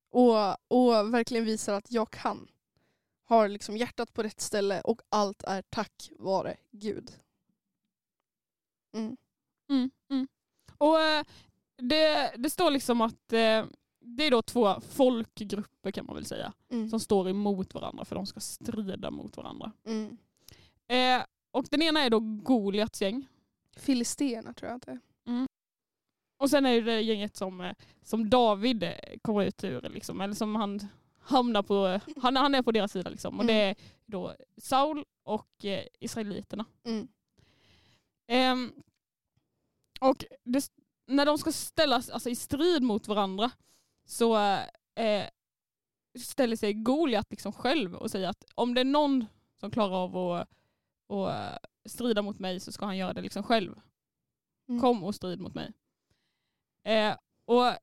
Och, 0.10 0.36
och 0.68 1.14
verkligen 1.14 1.46
visar 1.46 1.74
att 1.74 1.92
jag 1.92 2.12
kan. 2.12 2.48
Har 3.24 3.48
liksom 3.48 3.78
hjärtat 3.78 4.14
på 4.14 4.24
rätt 4.24 4.42
ställe 4.42 4.82
och 4.82 5.02
allt 5.10 5.44
är 5.44 5.62
tack 5.62 6.12
vare 6.20 6.58
Gud. 6.72 7.12
Mm. 8.94 9.18
Mm, 9.70 9.92
mm. 10.10 10.28
Och 10.78 11.02
eh, 11.02 11.24
det, 11.78 12.34
det 12.38 12.50
står 12.50 12.72
liksom 12.72 13.02
att 13.02 13.34
eh, 13.34 13.66
det 14.18 14.24
är 14.24 14.32
då 14.32 14.42
två 14.42 14.82
folkgrupper 14.82 15.92
kan 15.92 16.06
man 16.06 16.16
väl 16.16 16.26
säga 16.26 16.54
Mm. 16.70 16.90
som 16.90 17.00
står 17.00 17.30
emot 17.30 17.74
varandra 17.74 18.06
för 18.06 18.16
de 18.16 18.26
ska 18.26 18.40
strida 18.40 19.12
mot 19.12 19.38
varandra. 19.38 19.72
Mm. 19.86 20.18
Eh, 20.88 21.26
och 21.52 21.66
den 21.72 21.82
ena 21.82 22.00
är 22.00 22.10
då 22.10 22.20
Goliats 22.20 23.02
gäng 23.02 23.28
Filisterna 23.78 24.54
tror 24.54 24.70
jag 24.70 24.76
att 24.76 24.86
det 24.86 24.92
är. 24.92 25.00
och 26.38 26.50
sen 26.50 26.66
är 26.66 26.82
det 26.82 27.02
gänget 27.02 27.36
som, 27.36 27.62
eh, 27.62 27.74
som 28.04 28.30
David 28.30 28.84
eh, 28.84 28.92
kommer 29.22 29.44
ut 29.44 29.64
ur, 29.64 29.82
liksom, 29.90 30.22
eller 30.22 30.34
som 30.34 30.56
han 30.56 30.80
hamnar 31.20 31.64
på, 31.64 32.00
han, 32.22 32.36
han 32.36 32.56
är 32.56 32.62
på 32.62 32.72
deras 32.72 32.92
sida 32.92 33.10
liksom. 33.10 33.40
Och 33.40 33.46
det 33.46 33.54
är 33.54 33.76
då 34.06 34.36
Saul 34.58 35.06
och 35.24 35.66
eh, 35.66 35.84
Israeliterna. 36.00 36.66
Mm. 36.84 37.08
Ehm, 38.28 38.72
och 40.00 40.26
det, 40.44 40.72
när 41.08 41.26
de 41.26 41.38
ska 41.38 41.52
ställas 41.52 42.10
alltså, 42.10 42.30
i 42.30 42.36
strid 42.36 42.84
mot 42.84 43.08
varandra 43.08 43.52
så 44.08 44.38
eh, 44.96 45.26
ställer 46.20 46.56
sig 46.56 46.74
Goliat 46.74 47.28
liksom 47.30 47.54
själv 47.54 47.96
och 47.96 48.12
säger 48.12 48.30
att 48.30 48.44
om 48.56 48.74
det 48.74 48.82
är 48.82 48.86
någon 48.86 49.26
som 49.60 49.72
klarar 49.72 49.96
av 49.96 50.18
att, 50.18 50.50
att 51.10 51.54
eh, 51.54 51.58
strida 51.90 52.22
mot 52.22 52.40
mig 52.40 52.60
så 52.60 52.72
ska 52.72 52.86
han 52.86 52.98
göra 52.98 53.14
det 53.14 53.22
liksom 53.22 53.44
själv. 53.44 53.80
Mm. 54.70 54.82
Kom 54.82 55.04
och 55.04 55.16
strid 55.16 55.40
mot 55.40 55.54
mig. 55.56 55.74
Eh, 56.84 57.16
och 57.46 57.74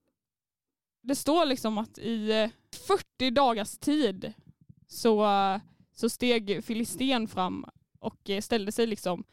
det 1.03 1.15
står 1.15 1.45
liksom 1.45 1.79
att 1.79 1.99
i 1.99 2.31
eh, 2.33 2.51
40 3.19 3.31
dagars 3.31 3.79
tid 3.79 4.33
så, 4.87 5.25
eh, 5.25 5.61
så 5.93 6.09
steg 6.09 6.65
Filisten 6.65 7.29
fram 7.29 7.67
och 7.99 8.31
eh, 8.31 8.41
ställde 8.41 8.73
sig 8.73 8.87
liksom, 8.87 9.25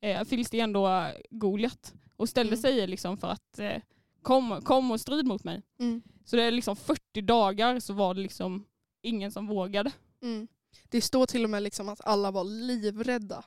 eh, 0.00 0.24
Filisten 0.24 0.72
då 0.72 0.88
eh, 0.88 1.14
Goliat, 1.30 1.94
och 2.16 2.28
ställde 2.28 2.52
Mm. 2.56 2.62
sig 2.62 2.86
liksom 2.86 3.16
för 3.16 3.28
att 3.28 3.58
eh, 3.58 3.82
kom, 4.22 4.60
kom 4.62 4.90
och 4.90 5.00
strid 5.00 5.26
mot 5.26 5.44
mig. 5.44 5.62
Mm. 5.78 6.02
Så 6.30 6.36
det 6.36 6.42
är 6.42 6.50
liksom 6.50 6.76
40 6.76 7.20
dagar 7.22 7.80
så 7.80 7.92
var 7.92 8.14
det 8.14 8.20
liksom 8.20 8.64
ingen 9.02 9.32
som 9.32 9.46
vågade. 9.46 9.92
Mm. 10.22 10.48
Det 10.88 11.00
står 11.00 11.26
till 11.26 11.44
och 11.44 11.50
med 11.50 11.62
liksom 11.62 11.88
att 11.88 12.00
alla 12.06 12.30
var 12.30 12.44
livrädda. 12.44 13.44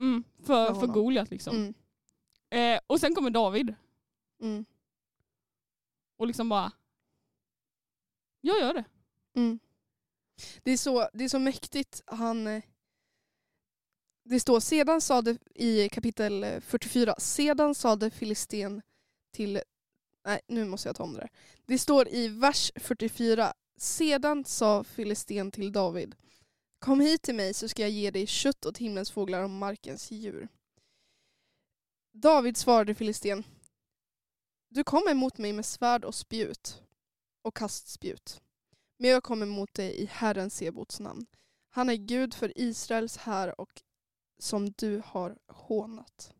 Mm, 0.00 0.24
För 0.42 0.74
för. 0.74 0.86
Goliat 0.86 1.30
liksom. 1.30 1.56
Mm. 1.56 1.74
Eh, 2.50 2.80
och 2.86 3.00
sen 3.00 3.14
kommer 3.14 3.30
David 3.30 3.74
Mm. 4.42 4.64
och 6.16 6.26
liksom 6.26 6.48
bara, 6.48 6.72
jag 8.40 8.58
gör 8.58 8.74
det. 8.74 8.84
Mm. 9.34 9.58
Det, 10.62 10.70
är 10.70 10.76
så, 10.76 11.08
det 11.12 11.24
är 11.24 11.28
så 11.28 11.38
mäktigt. 11.38 12.02
Han, 12.06 12.46
eh, 12.46 12.62
det 14.24 14.40
står 14.40 14.60
sedan 14.60 15.00
sade 15.00 15.38
i 15.54 15.88
kapitel 15.88 16.44
eh, 16.44 16.60
44, 16.60 17.14
sedan 17.18 17.74
sade 17.74 18.10
Filisten 18.10 18.82
till, 19.32 19.60
nej 20.26 20.40
nu 20.46 20.64
måste 20.64 20.88
jag 20.88 20.96
ta 20.96 21.02
om 21.02 21.12
det 21.12 21.20
där. 21.20 21.30
Det 21.66 21.78
står 21.78 22.08
i 22.08 22.28
vers 22.28 22.72
44, 22.76 23.52
sedan 23.76 24.44
sa 24.44 24.84
Filisten 24.84 25.50
till 25.50 25.72
David, 25.72 26.14
kom 26.78 27.00
hit 27.00 27.22
till 27.22 27.34
mig 27.34 27.54
så 27.54 27.68
ska 27.68 27.82
jag 27.82 27.90
ge 27.90 28.10
dig 28.10 28.26
kött 28.26 28.66
åt 28.66 28.78
himlens 28.78 29.10
fåglar 29.10 29.42
och 29.42 29.50
markens 29.50 30.10
djur. 30.10 30.48
David 32.12 32.56
svarade 32.56 32.94
Filisten, 32.94 33.44
du 34.68 34.84
kommer 34.84 35.14
mot 35.14 35.38
mig 35.38 35.52
med 35.52 35.66
svärd 35.66 36.04
och 36.04 36.14
spjut 36.14 36.82
och 37.42 37.56
kastspjut. 37.56 38.40
Men 38.98 39.10
jag 39.10 39.22
kommer 39.22 39.46
mot 39.46 39.74
dig 39.74 40.02
i 40.02 40.06
Herren 40.06 40.50
Sebots 40.50 41.00
namn. 41.00 41.26
Han 41.70 41.90
är 41.90 41.94
Gud 41.94 42.34
för 42.34 42.58
Israels 42.58 43.16
här 43.16 43.60
och 43.60 43.82
som 44.38 44.70
du 44.70 45.02
har 45.04 45.38
hånat. 45.48 46.32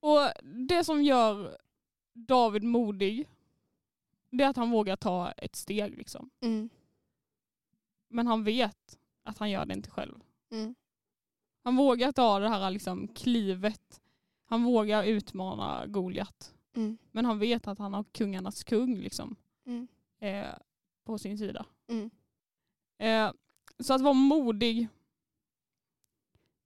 Och 0.00 0.30
det 0.68 0.84
som 0.84 1.02
gör 1.02 1.58
David 2.16 2.62
modig, 2.62 3.28
det 4.30 4.44
är 4.44 4.48
att 4.48 4.56
han 4.56 4.70
vågar 4.70 4.96
ta 4.96 5.30
ett 5.32 5.56
steg 5.56 5.98
liksom. 5.98 6.30
Mm. 6.40 6.68
Men 8.08 8.26
han 8.26 8.44
vet 8.44 8.98
att 9.22 9.38
han 9.38 9.50
gör 9.50 9.66
det 9.66 9.74
inte 9.74 9.90
själv. 9.90 10.22
Mm. 10.50 10.74
Han 11.62 11.76
vågar 11.76 12.12
ta 12.12 12.38
det 12.38 12.48
här 12.48 12.70
liksom 12.70 13.08
klivet. 13.08 14.00
Han 14.44 14.64
vågar 14.64 15.04
utmana 15.04 15.86
Goliat. 15.86 16.54
Mm. 16.74 16.98
Men 17.10 17.24
han 17.24 17.38
vet 17.38 17.66
att 17.68 17.78
han 17.78 17.94
har 17.94 18.04
kungarnas 18.04 18.64
kung 18.64 18.96
liksom, 18.96 19.36
Mm. 19.64 19.88
eh, 20.18 20.54
på 21.04 21.18
sin 21.18 21.38
sida. 21.38 21.66
Mm. 21.88 22.10
Eh, 22.98 23.32
så 23.78 23.94
att 23.94 24.00
vara 24.00 24.14
modig 24.14 24.88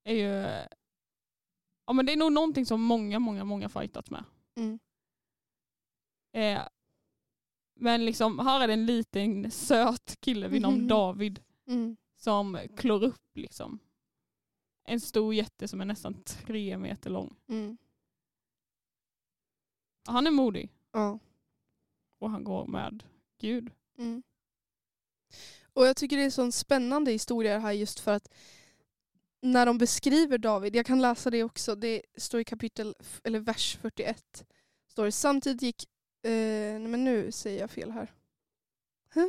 är 0.04 0.14
ju... 0.14 0.64
Ja, 1.86 1.92
men 1.92 2.06
det 2.06 2.12
är 2.12 2.16
nog 2.16 2.32
någonting 2.32 2.66
som 2.66 2.82
många, 2.82 3.18
många, 3.18 3.44
många 3.44 3.68
fightats 3.68 4.10
med. 4.10 4.24
Mm. 4.56 4.78
Eh, 6.32 6.62
men 7.74 8.04
liksom, 8.04 8.38
här 8.38 8.60
är 8.60 8.66
det 8.66 8.72
en 8.72 8.86
liten 8.86 9.50
söt 9.50 10.16
kille 10.20 10.48
vid 10.48 10.62
namn 10.62 10.78
Mhm. 10.78 10.88
David 10.88 11.40
Mm. 11.66 11.96
som 12.16 12.58
klår 12.76 13.04
upp 13.04 13.36
liksom. 13.36 13.78
En 14.84 15.00
stor 15.00 15.34
jätte 15.34 15.68
som 15.68 15.80
är 15.80 15.84
nästan 15.84 16.22
tre 16.22 16.78
meter 16.78 17.10
lång. 17.10 17.36
Mm. 17.48 17.78
Han 20.08 20.26
är 20.26 20.30
modig 20.30 20.72
Ja. 20.92 21.18
och 22.18 22.30
han 22.30 22.44
går 22.44 22.66
med 22.66 23.02
Gud. 23.38 23.70
Mm. 23.98 24.22
Och 25.72 25.86
jag 25.86 25.96
tycker 25.96 26.16
det 26.16 26.22
är 26.22 26.24
en 26.24 26.30
sån 26.32 26.52
spännande 26.52 27.10
historia 27.12 27.58
här 27.58 27.72
just 27.72 28.00
för 28.00 28.12
att 28.12 28.28
när 29.42 29.66
de 29.66 29.78
beskriver 29.78 30.38
David, 30.38 30.76
jag 30.76 30.86
kan 30.86 31.00
läsa 31.02 31.30
det 31.30 31.44
också, 31.44 31.74
det 31.74 32.02
står 32.16 32.40
i 32.40 32.44
kapitel, 32.44 32.94
eller 33.24 33.38
vers 33.40 33.76
41. 33.82 34.44
Står 34.88 35.04
det, 35.04 35.12
samtidigt 35.12 35.62
gick, 35.62 35.89
Eh, 36.22 36.80
nej 36.80 36.88
men 36.88 37.04
nu 37.04 37.32
säger 37.32 37.60
jag 37.60 37.70
fel 37.70 37.90
här. 37.90 38.12
Huh? 39.14 39.28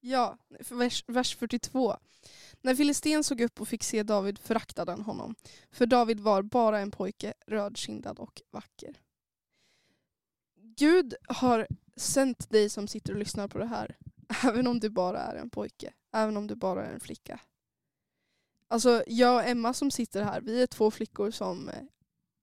Ja, 0.00 0.38
vers, 0.70 1.04
vers 1.06 1.36
42. 1.36 1.96
När 2.60 2.74
Filisten 2.74 3.24
såg 3.24 3.40
upp 3.40 3.60
och 3.60 3.68
fick 3.68 3.82
se 3.82 4.02
David 4.02 4.38
föraktade 4.38 4.92
han 4.92 5.00
honom. 5.00 5.34
För 5.70 5.86
David 5.86 6.20
var 6.20 6.42
bara 6.42 6.78
en 6.78 6.90
pojke, 6.90 7.34
rödkindad 7.46 8.18
och 8.18 8.42
vacker. 8.50 9.00
Gud 10.76 11.14
har 11.28 11.66
sänt 11.96 12.50
dig 12.50 12.70
som 12.70 12.88
sitter 12.88 13.12
och 13.12 13.18
lyssnar 13.18 13.48
på 13.48 13.58
det 13.58 13.66
här, 13.66 13.96
även 14.44 14.66
om 14.66 14.80
du 14.80 14.90
bara 14.90 15.20
är 15.20 15.34
en 15.36 15.50
pojke, 15.50 15.92
även 16.12 16.36
om 16.36 16.46
du 16.46 16.54
bara 16.54 16.86
är 16.86 16.92
en 16.92 17.00
flicka. 17.00 17.40
Alltså 18.68 19.04
jag 19.06 19.34
och 19.34 19.48
Emma 19.48 19.74
som 19.74 19.90
sitter 19.90 20.22
här, 20.22 20.40
vi 20.40 20.62
är 20.62 20.66
två 20.66 20.90
flickor 20.90 21.30
som 21.30 21.68
eh, 21.68 21.82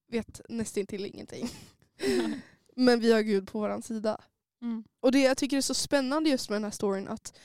vet 0.08 0.42
nästintill 0.50 1.06
ingenting. 1.06 1.50
Men 2.78 3.00
vi 3.00 3.12
har 3.12 3.22
Gud 3.22 3.48
på 3.48 3.60
vår 3.60 3.82
sida. 3.82 4.22
Mm. 4.62 4.84
Och 5.00 5.12
det 5.12 5.20
jag 5.20 5.38
tycker 5.38 5.58
är 5.58 5.62
så 5.62 5.74
spännande 5.74 6.30
just 6.30 6.50
med 6.50 6.56
den 6.56 6.64
här 6.64 6.72
storyn 6.72 7.08
att 7.08 7.38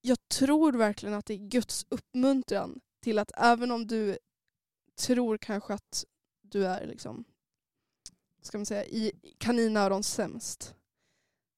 jag 0.00 0.28
tror 0.28 0.72
verkligen 0.72 1.14
att 1.14 1.26
det 1.26 1.34
är 1.34 1.48
Guds 1.48 1.86
uppmuntran 1.88 2.80
till 3.02 3.18
att 3.18 3.32
även 3.36 3.70
om 3.70 3.86
du 3.86 4.18
tror 4.98 5.38
kanske 5.38 5.74
att 5.74 6.04
du 6.42 6.66
är 6.66 6.86
liksom, 6.86 7.24
ska 8.42 8.58
man 8.58 8.66
säga, 8.66 8.84
i 8.84 9.12
kaninöron 9.38 10.02
sämst, 10.02 10.74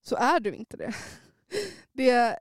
så 0.02 0.16
är 0.16 0.40
du 0.40 0.54
inte 0.54 0.76
det. 0.76 0.94
Det 1.92 2.10
är 2.10 2.38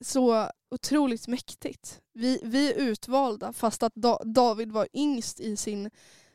så 0.00 0.50
otroligt 0.70 1.28
mäktigt. 1.28 2.00
Vi, 2.12 2.40
vi 2.44 2.72
är 2.72 2.76
utvalda 2.76 3.52
fast 3.52 3.82
att 3.82 3.94
da 3.94 4.18
David 4.24 4.72
var 4.72 4.88
yngst 4.92 5.40
i 5.40 5.56
sin 5.56 5.90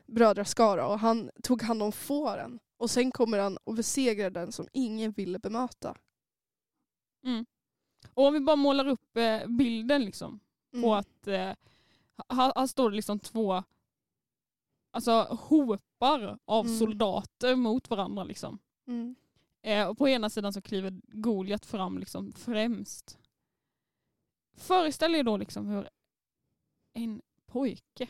brödraskara 0.06 0.86
och 0.86 0.98
han 0.98 1.30
tog 1.42 1.62
hand 1.62 1.82
om 1.82 1.92
fåren. 1.92 2.58
Och 2.84 2.90
sen 2.90 3.10
kommer 3.12 3.38
han 3.38 3.56
och 3.64 3.74
besegrar 3.74 4.30
den 4.30 4.52
som 4.52 4.68
ingen 4.72 5.12
ville 5.12 5.38
bemöta. 5.38 5.96
Mm. 7.24 7.46
Och 8.14 8.26
om 8.26 8.32
vi 8.34 8.40
bara 8.40 8.56
målar 8.56 8.86
upp 8.86 9.16
eh, 9.16 9.46
bilden 9.46 10.04
liksom. 10.04 10.40
Mm. 10.72 10.82
på 10.82 10.94
att 10.94 11.26
eh, 11.26 11.52
här, 12.28 12.52
här 12.56 12.66
står 12.66 12.90
det 12.90 12.96
liksom 12.96 13.18
två 13.18 13.62
alltså, 14.90 15.12
hopar 15.40 16.38
av 16.44 16.66
Mm. 16.66 16.78
soldater 16.78 17.56
mot 17.56 17.90
varandra. 17.90 18.24
Liksom. 18.24 18.58
Mm. 18.86 19.14
Eh, 19.62 19.88
och 19.88 19.98
på 19.98 20.08
ena 20.08 20.30
sidan 20.30 20.52
så 20.52 20.62
kliver 20.62 21.00
Goliat 21.04 21.66
fram 21.66 21.98
liksom 21.98 22.32
främst. 22.32 23.18
Föreställ 24.56 25.14
er 25.14 25.22
då 25.22 25.36
liksom 25.36 25.66
hur 25.66 25.88
en 26.92 27.22
pojke, 27.46 28.08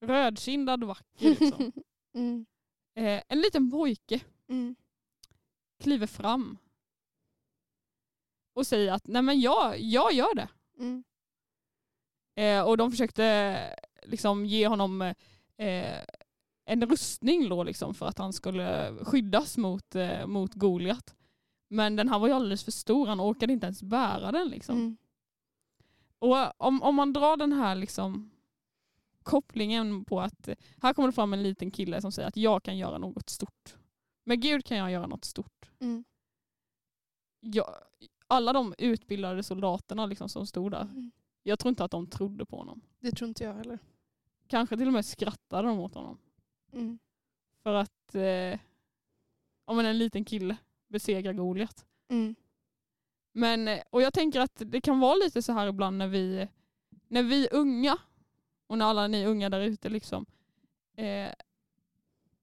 rödkindad 0.00 0.84
vacker 0.84 1.40
liksom, 1.40 1.72
mm. 2.14 2.46
Eh, 2.94 3.22
en 3.28 3.40
liten 3.40 3.70
pojke 3.70 4.20
Mm. 4.48 4.74
kliver 5.82 6.06
fram 6.06 6.58
och 8.54 8.66
säger 8.66 8.92
att 8.92 9.06
nej 9.06 9.22
men 9.22 9.40
jag, 9.40 9.80
jag 9.80 10.12
gör 10.12 10.34
det. 10.34 10.48
Mm. 10.78 11.04
Eh, 12.34 12.62
och 12.68 12.76
de 12.76 12.90
försökte 12.90 13.56
liksom 14.02 14.46
ge 14.46 14.66
honom 14.66 15.02
eh, 15.56 16.00
en 16.64 16.86
rustning 16.86 17.48
då 17.48 17.64
liksom 17.64 17.94
för 17.94 18.06
att 18.06 18.18
han 18.18 18.32
skulle 18.32 18.96
skyddas 19.04 19.56
mot, 19.56 19.94
eh, 19.94 20.26
mot 20.26 20.54
Goliat. 20.54 21.14
Men 21.68 21.96
den 21.96 22.08
här 22.08 22.18
var 22.18 22.28
ju 22.28 22.34
alldeles 22.34 22.64
för 22.64 22.72
stor, 22.72 23.06
han 23.06 23.20
orkade 23.20 23.52
inte 23.52 23.66
ens 23.66 23.82
bära 23.82 24.32
den. 24.32 24.48
Liksom. 24.48 24.76
Mm. 24.76 24.96
Och 26.18 26.60
om, 26.66 26.82
om 26.82 26.94
man 26.94 27.12
drar 27.12 27.36
den 27.36 27.52
här 27.52 27.74
liksom 27.74 28.30
kopplingen 29.22 30.04
på 30.04 30.20
att 30.20 30.48
här 30.82 30.92
kommer 30.92 31.08
det 31.08 31.12
fram 31.12 31.32
en 31.32 31.42
liten 31.42 31.70
kille 31.70 32.00
som 32.00 32.12
säger 32.12 32.28
att 32.28 32.36
jag 32.36 32.62
kan 32.62 32.78
göra 32.78 32.98
något 32.98 33.30
stort. 33.30 33.76
Med 34.24 34.40
Gud 34.42 34.64
kan 34.64 34.76
jag 34.76 34.90
göra 34.90 35.06
något 35.06 35.24
stort. 35.24 35.70
Mm. 35.80 36.04
Jag, 37.40 37.66
alla 38.26 38.52
de 38.52 38.74
utbildade 38.78 39.42
soldaterna 39.42 40.06
liksom 40.06 40.28
som 40.28 40.46
stod 40.46 40.70
där, 40.70 40.82
Mm. 40.82 41.10
jag 41.42 41.58
tror 41.58 41.68
inte 41.68 41.84
att 41.84 41.90
de 41.90 42.06
trodde 42.06 42.46
på 42.46 42.56
honom. 42.56 42.80
Det 43.00 43.10
tror 43.12 43.28
inte 43.28 43.44
jag 43.44 43.54
heller. 43.54 43.78
Kanske 44.46 44.76
till 44.76 44.86
och 44.86 44.92
med 44.92 45.06
skrattade 45.06 45.68
de 45.68 45.78
åt 45.78 45.94
honom. 45.94 46.18
Mm. 46.72 46.98
För 47.62 47.74
att 47.74 48.14
eh, 48.14 48.60
om 49.64 49.78
en 49.78 49.98
liten 49.98 50.24
kille 50.24 50.56
besegrar 50.88 51.32
Goliat. 51.32 51.86
Mm. 52.08 52.34
Men, 53.32 53.68
eh, 53.68 53.80
och 53.90 54.02
jag 54.02 54.14
tänker 54.14 54.40
att 54.40 54.62
det 54.66 54.80
kan 54.80 55.00
vara 55.00 55.14
lite 55.14 55.42
så 55.42 55.52
här 55.52 55.66
ibland 55.66 55.98
när 55.98 56.08
vi, 56.08 56.48
när 57.08 57.22
vi 57.22 57.48
unga 57.52 57.98
och 58.72 58.78
när 58.78 58.86
alla 58.86 59.06
ni 59.06 59.26
unga 59.26 59.50
där 59.50 59.60
ute 59.60 59.88
liksom 59.88 60.26
eh, 60.96 61.30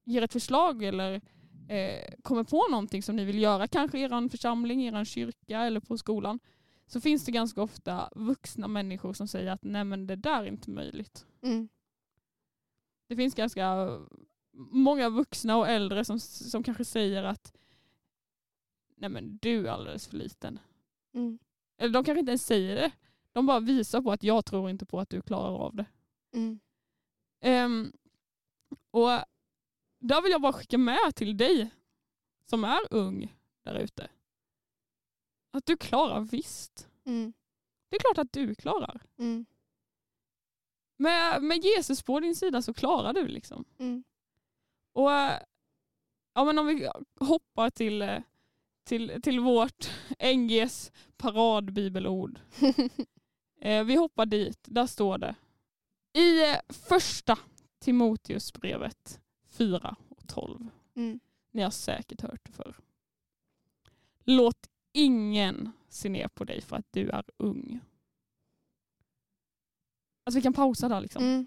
ger 0.04 0.22
ett 0.22 0.32
förslag 0.32 0.82
eller 0.82 1.20
eh, 1.68 2.14
kommer 2.22 2.44
på 2.44 2.66
någonting 2.70 3.02
som 3.02 3.16
ni 3.16 3.24
vill 3.24 3.42
göra, 3.42 3.66
kanske 3.66 3.98
i 3.98 4.02
er 4.02 4.28
församling, 4.28 4.82
i 4.82 4.86
er 4.86 5.04
kyrka 5.04 5.60
eller 5.60 5.80
på 5.80 5.98
skolan, 5.98 6.40
så 6.86 7.00
finns 7.00 7.24
det 7.24 7.32
ganska 7.32 7.62
ofta 7.62 8.10
vuxna 8.14 8.68
människor 8.68 9.12
som 9.12 9.28
säger 9.28 9.50
att 9.50 9.64
nej 9.64 9.84
men 9.84 10.06
det 10.06 10.16
där 10.16 10.42
är 10.42 10.46
inte 10.46 10.70
möjligt. 10.70 11.26
Mm. 11.42 11.68
Det 13.08 13.16
finns 13.16 13.34
ganska 13.34 13.98
många 14.52 15.08
vuxna 15.08 15.56
och 15.56 15.68
äldre 15.68 16.04
som, 16.04 16.20
som 16.20 16.62
kanske 16.62 16.84
säger 16.84 17.22
att 17.22 17.52
nej 18.96 19.10
men 19.10 19.38
du 19.42 19.66
är 19.66 19.70
alldeles 19.70 20.08
för 20.08 20.16
liten. 20.16 20.58
Mm. 21.14 21.38
Eller 21.78 21.92
de 21.92 22.04
kanske 22.04 22.20
inte 22.20 22.30
ens 22.30 22.46
säger 22.46 22.76
det. 22.76 22.92
De 23.32 23.46
bara 23.46 23.60
visar 23.60 24.02
på 24.02 24.12
att 24.12 24.22
jag 24.22 24.44
tror 24.44 24.70
inte 24.70 24.86
på 24.86 25.00
att 25.00 25.10
du 25.10 25.22
klarar 25.22 25.58
av 25.58 25.76
det. 25.76 25.86
Mm. 26.32 26.60
Ehm, 27.40 27.92
och 28.90 29.10
där 29.98 30.22
vill 30.22 30.32
jag 30.32 30.42
bara 30.42 30.52
skicka 30.52 30.78
med 30.78 31.14
till 31.14 31.36
dig 31.36 31.70
som 32.46 32.64
är 32.64 32.80
ung 32.90 33.36
där 33.62 33.74
ute. 33.74 34.10
Att 35.50 35.66
du 35.66 35.76
klarar 35.76 36.20
visst. 36.20 36.88
Mm. 37.06 37.32
Det 37.88 37.96
är 37.96 38.00
klart 38.00 38.18
att 38.18 38.32
du 38.32 38.54
klarar. 38.54 39.02
Mm. 39.18 39.46
Med, 40.96 41.42
med 41.42 41.64
Jesus 41.64 42.02
på 42.02 42.20
din 42.20 42.36
sida 42.36 42.62
så 42.62 42.74
klarar 42.74 43.12
du 43.12 43.28
liksom. 43.28 43.64
Mm. 43.78 44.04
Och 44.92 45.10
ja, 46.32 46.44
men 46.44 46.58
om 46.58 46.66
vi 46.66 46.90
hoppar 47.20 47.70
till, 47.70 48.22
till, 48.84 49.22
till 49.22 49.40
vårt 49.40 49.90
NGs 50.36 50.92
paradbibelord. 51.16 52.40
Eh, 53.62 53.84
vi 53.84 53.96
hoppar 53.96 54.26
dit, 54.26 54.58
där 54.62 54.86
står 54.86 55.18
det. 55.18 55.34
I 56.12 56.50
eh, 56.50 56.58
första 56.68 57.38
Timoteusbrevet 57.78 59.20
4 59.48 59.96
och 60.08 60.28
12. 60.28 60.68
Mm. 60.94 61.20
Ni 61.50 61.62
har 61.62 61.70
säkert 61.70 62.20
hört 62.20 62.40
det 62.44 62.52
förr. 62.52 62.76
Låt 64.24 64.70
ingen 64.92 65.72
se 65.88 66.08
ner 66.08 66.28
på 66.28 66.44
dig 66.44 66.60
för 66.60 66.76
att 66.76 66.86
du 66.90 67.10
är 67.10 67.24
ung. 67.36 67.80
Alltså 70.24 70.38
vi 70.38 70.42
kan 70.42 70.52
pausa 70.52 70.88
där 70.88 71.00
liksom. 71.00 71.24
Mm. 71.24 71.46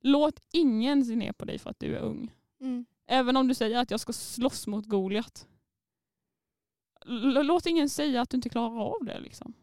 Låt 0.00 0.40
ingen 0.52 1.04
se 1.04 1.16
ner 1.16 1.32
på 1.32 1.44
dig 1.44 1.58
för 1.58 1.70
att 1.70 1.80
du 1.80 1.96
är 1.96 2.00
ung. 2.00 2.34
Mm. 2.60 2.86
Även 3.06 3.36
om 3.36 3.48
du 3.48 3.54
säger 3.54 3.78
att 3.78 3.90
jag 3.90 4.00
ska 4.00 4.12
slåss 4.12 4.66
mot 4.66 4.86
Goliat. 4.86 5.48
Låt 7.44 7.66
ingen 7.66 7.88
säga 7.88 8.20
att 8.20 8.30
du 8.30 8.36
inte 8.36 8.48
klarar 8.48 8.80
av 8.80 9.04
det. 9.04 9.20
Liksom. 9.20 9.54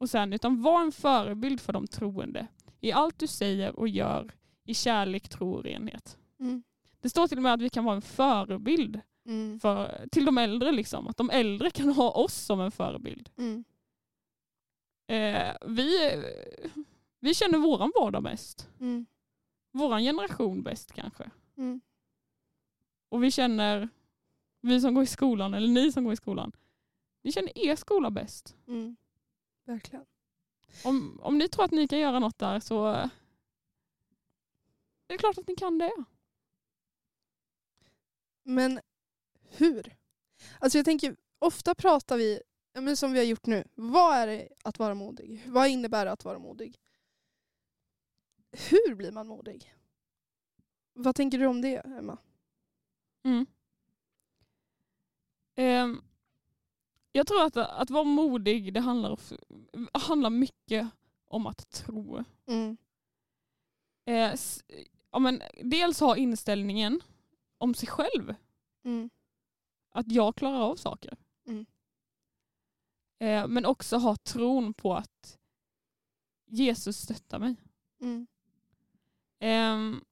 Mm. 0.00 0.04
Och 0.04 0.10
sen, 0.10 0.32
utan 0.32 0.62
var 0.62 0.82
en 0.82 0.92
förebild 0.92 1.60
för 1.60 1.72
de 1.72 1.86
troende 1.86 2.46
i 2.80 2.92
allt 2.92 3.18
du 3.18 3.26
säger 3.26 3.78
och 3.78 3.88
gör 3.88 4.32
i 4.64 4.74
kärlek, 4.74 5.28
tro 5.28 5.52
och 5.52 5.64
renhet. 5.64 6.18
Mm. 6.40 6.62
Det 7.00 7.10
står 7.10 7.26
till 7.26 7.38
och 7.38 7.42
med 7.42 7.52
att 7.54 7.60
vi 7.62 7.70
kan 7.70 7.84
vara 7.84 7.96
en 7.96 8.02
förebild 8.02 9.00
Mm. 9.26 9.60
för, 9.60 10.08
till 10.12 10.24
de 10.24 10.38
äldre. 10.38 10.72
Liksom. 10.72 11.08
Att 11.08 11.16
de 11.16 11.30
äldre 11.30 11.70
kan 11.70 11.88
ha 11.88 12.10
oss 12.10 12.34
som 12.34 12.60
en 12.60 12.70
förebild. 12.70 13.30
Mm. 13.38 13.64
Eh, 15.06 15.52
vi, 15.66 16.12
vi 17.20 17.34
känner 17.34 17.58
våran 17.58 17.92
vardag 17.94 18.22
bäst. 18.22 18.68
Mm. 18.80 19.06
Våran 19.72 20.02
generation 20.02 20.62
bäst 20.62 20.92
kanske. 20.92 21.30
Mm. 21.56 21.80
Och 23.08 23.24
vi 23.24 23.30
känner, 23.30 23.88
vi 24.60 24.80
som 24.80 24.94
går 24.94 25.02
i 25.04 25.06
skolan, 25.06 25.54
eller 25.54 25.68
ni 25.68 25.92
som 25.92 26.04
går 26.04 26.12
i 26.12 26.16
skolan, 26.16 26.52
ni 27.22 27.32
känner 27.32 27.58
er 27.58 27.76
skola 27.76 28.10
bäst. 28.10 28.56
Verkligen. 29.70 30.06
Om, 30.84 31.20
om 31.22 31.38
ni 31.38 31.48
tror 31.48 31.64
att 31.64 31.70
ni 31.70 31.88
kan 31.88 31.98
göra 31.98 32.18
något 32.18 32.38
där 32.38 32.60
så 32.60 32.88
eh, 32.88 32.94
är 35.08 35.14
det 35.14 35.18
klart 35.18 35.38
att 35.38 35.48
ni 35.48 35.56
kan 35.56 35.78
det. 35.78 36.04
Men 38.42 38.80
hur? 39.42 39.96
Alltså 40.58 40.78
jag 40.78 40.84
tänker, 40.84 41.16
ofta 41.38 41.74
pratar 41.74 42.16
vi, 42.16 42.42
men 42.72 42.96
som 42.96 43.12
vi 43.12 43.18
har 43.18 43.26
gjort 43.26 43.46
nu, 43.46 43.64
vad 43.74 44.16
är 44.16 44.26
det 44.26 44.48
att 44.64 44.78
vara 44.78 44.94
modig? 44.94 45.42
Vad 45.46 45.68
innebär 45.68 46.04
det 46.04 46.12
att 46.12 46.24
vara 46.24 46.38
modig? 46.38 46.80
Hur 48.52 48.94
blir 48.94 49.12
man 49.12 49.26
modig? 49.26 49.74
Vad 50.92 51.16
tänker 51.16 51.38
du 51.38 51.46
om 51.46 51.62
det, 51.62 51.76
Emma? 51.76 52.18
Mm. 53.24 53.46
Ehm, 55.54 56.02
jag 57.12 57.26
tror 57.26 57.42
att, 57.44 57.56
att 57.56 57.90
vara 57.90 58.04
modig, 58.04 58.74
det 58.74 58.80
handlar, 58.80 59.18
handlar 59.98 60.30
mycket 60.30 60.88
om 61.26 61.46
att 61.46 61.70
tro. 61.70 62.24
Mm. 62.46 62.76
Eh, 64.04 64.32
s- 64.32 64.64
ja, 65.10 65.18
men 65.18 65.42
dels 65.64 66.00
ha 66.00 66.16
inställningen 66.16 67.00
om 67.58 67.74
sig 67.74 67.88
själv. 67.88 68.34
Mm. 68.84 69.10
Att 69.90 70.12
jag 70.12 70.36
klarar 70.36 70.60
av 70.60 70.76
saker. 70.76 71.16
Mm. 71.46 71.66
Eh, 73.18 73.48
men 73.48 73.66
också 73.66 73.96
ha 73.96 74.16
tron 74.16 74.74
på 74.74 74.94
att 74.94 75.38
Jesus 76.46 76.96
stöttar 76.96 77.38
mig. 77.38 77.56
Ehm, 79.38 80.04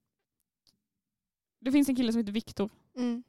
det 1.61 1.73
finns 1.73 1.89
en 1.89 1.97
kille 1.97 2.13
som 2.13 2.19
heter 2.19 2.33
Viktor. 2.33 2.71
Mm. 2.97 3.23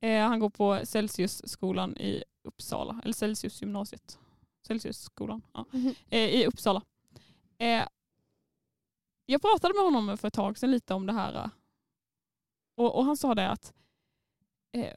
Eh, 0.00 0.26
han 0.28 0.40
går 0.40 0.50
på 0.50 0.80
Celsiusskolan 0.84 1.96
i 1.96 2.24
Uppsala. 2.48 3.00
Eller 3.04 3.12
Celsius 3.14 3.62
gymnasiet. 3.62 4.18
Celsiusskolan. 4.66 5.42
Ja. 5.52 5.64
Mhm. 5.72 5.94
Eh, 6.10 6.28
I 6.30 6.46
Uppsala. 6.46 6.82
Eh, 7.58 7.86
jag 9.26 9.42
pratade 9.42 9.74
med 9.74 9.84
honom 9.84 10.18
för 10.18 10.28
ett 10.28 10.34
tag 10.34 10.58
sedan 10.58 10.70
lite 10.70 10.94
om 10.94 11.06
det 11.06 11.12
här. 11.12 11.34
eh, 11.34 11.50
Och, 12.74 12.96
och 12.98 13.04
han 13.04 13.16
sa 13.16 13.34
det 13.34 13.50
att 13.50 13.72
eh, 14.72 14.96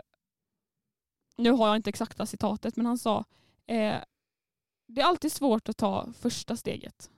nu 1.37 1.51
har 1.51 1.67
jag 1.67 1.75
inte 1.75 1.89
exakta 1.89 2.25
citatet 2.25 2.75
men 2.75 2.85
han 2.85 2.97
sa 2.97 3.25
eh, 3.67 4.03
det 4.87 5.01
är 5.01 5.05
alltid 5.05 5.31
svårt 5.31 5.69
att 5.69 5.77
ta 5.77 6.13
första 6.13 6.57
steget. 6.57 7.11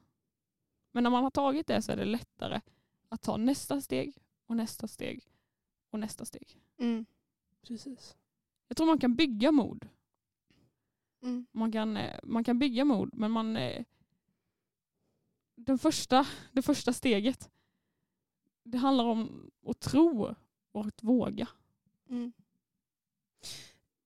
Men 0.92 1.04
när 1.04 1.10
man 1.12 1.24
har 1.24 1.32
tagit 1.32 1.68
det 1.68 1.82
så 1.82 1.92
är 1.92 1.96
det 1.98 2.06
lättare 2.06 2.62
att 3.10 3.22
ta 3.22 3.38
nästa 3.38 3.82
steg 3.82 4.18
och 4.46 4.56
nästa 4.58 4.88
steg 4.88 5.28
och 5.90 6.00
nästa 6.00 6.26
steg. 6.26 6.60
Mm. 6.80 7.06
Precis. 7.62 8.16
Jag 8.68 8.78
tror 8.78 8.88
man 8.88 9.00
kan 9.00 9.16
bygga 9.16 9.52
mod. 9.52 9.88
Mm. 11.24 11.46
Man 11.52 11.72
kan, 11.72 11.98
eh, 11.98 12.20
man 12.24 12.44
kan 12.44 12.60
bygga 12.60 12.86
mod 12.86 13.10
men 13.14 13.32
man 13.32 13.58
eh, 13.58 13.84
den 15.56 15.80
första, 15.80 16.28
det 16.52 16.62
första 16.62 16.94
steget 16.94 17.50
det 18.64 18.78
handlar 18.78 19.04
om 19.04 19.52
att 19.68 19.80
tro 19.80 20.36
och 20.72 20.86
att 20.86 21.04
våga. 21.04 21.48
Mm. 22.10 22.34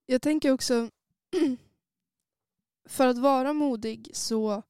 Jag 0.06 0.22
tänker 0.22 0.52
också, 0.52 0.90
för 2.84 3.06
att 3.06 3.18
vara 3.18 3.52
modig 3.52 4.10
så 4.12 4.62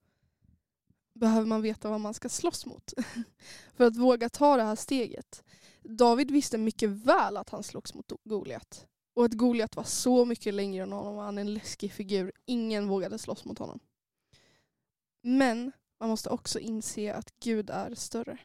behöver 1.12 1.46
man 1.46 1.62
veta 1.62 1.90
vad 1.90 2.00
man 2.00 2.14
ska 2.14 2.28
slåss 2.28 2.66
mot. 2.66 2.92
för 3.74 3.84
att 3.84 3.96
våga 3.96 4.28
ta 4.28 4.56
det 4.56 4.62
här 4.62 4.76
steget. 4.76 5.44
David 5.82 6.30
visste 6.30 6.58
mycket 6.58 6.90
väl 6.90 7.36
att 7.36 7.50
han 7.50 7.62
slogs 7.62 7.94
mot 7.94 8.12
Goliat. 8.24 8.86
Och 9.18 9.24
att 9.24 9.32
Goliat 9.32 9.76
var 9.76 9.84
så 9.84 10.24
mycket 10.24 10.54
längre 10.54 10.82
än 10.82 10.92
honom 10.92 11.16
och 11.16 11.22
han 11.22 11.38
är 11.38 11.42
en 11.42 11.54
läskig 11.54 11.92
figur. 11.92 12.32
Ingen 12.44 12.88
vågade 12.88 13.18
slåss 13.18 13.44
mot 13.44 13.58
honom. 13.58 13.80
Men 15.22 15.72
man 16.00 16.08
måste 16.08 16.30
också 16.30 16.58
inse 16.58 17.14
att 17.14 17.34
Gud 17.40 17.70
är 17.70 17.94
större. 17.94 18.38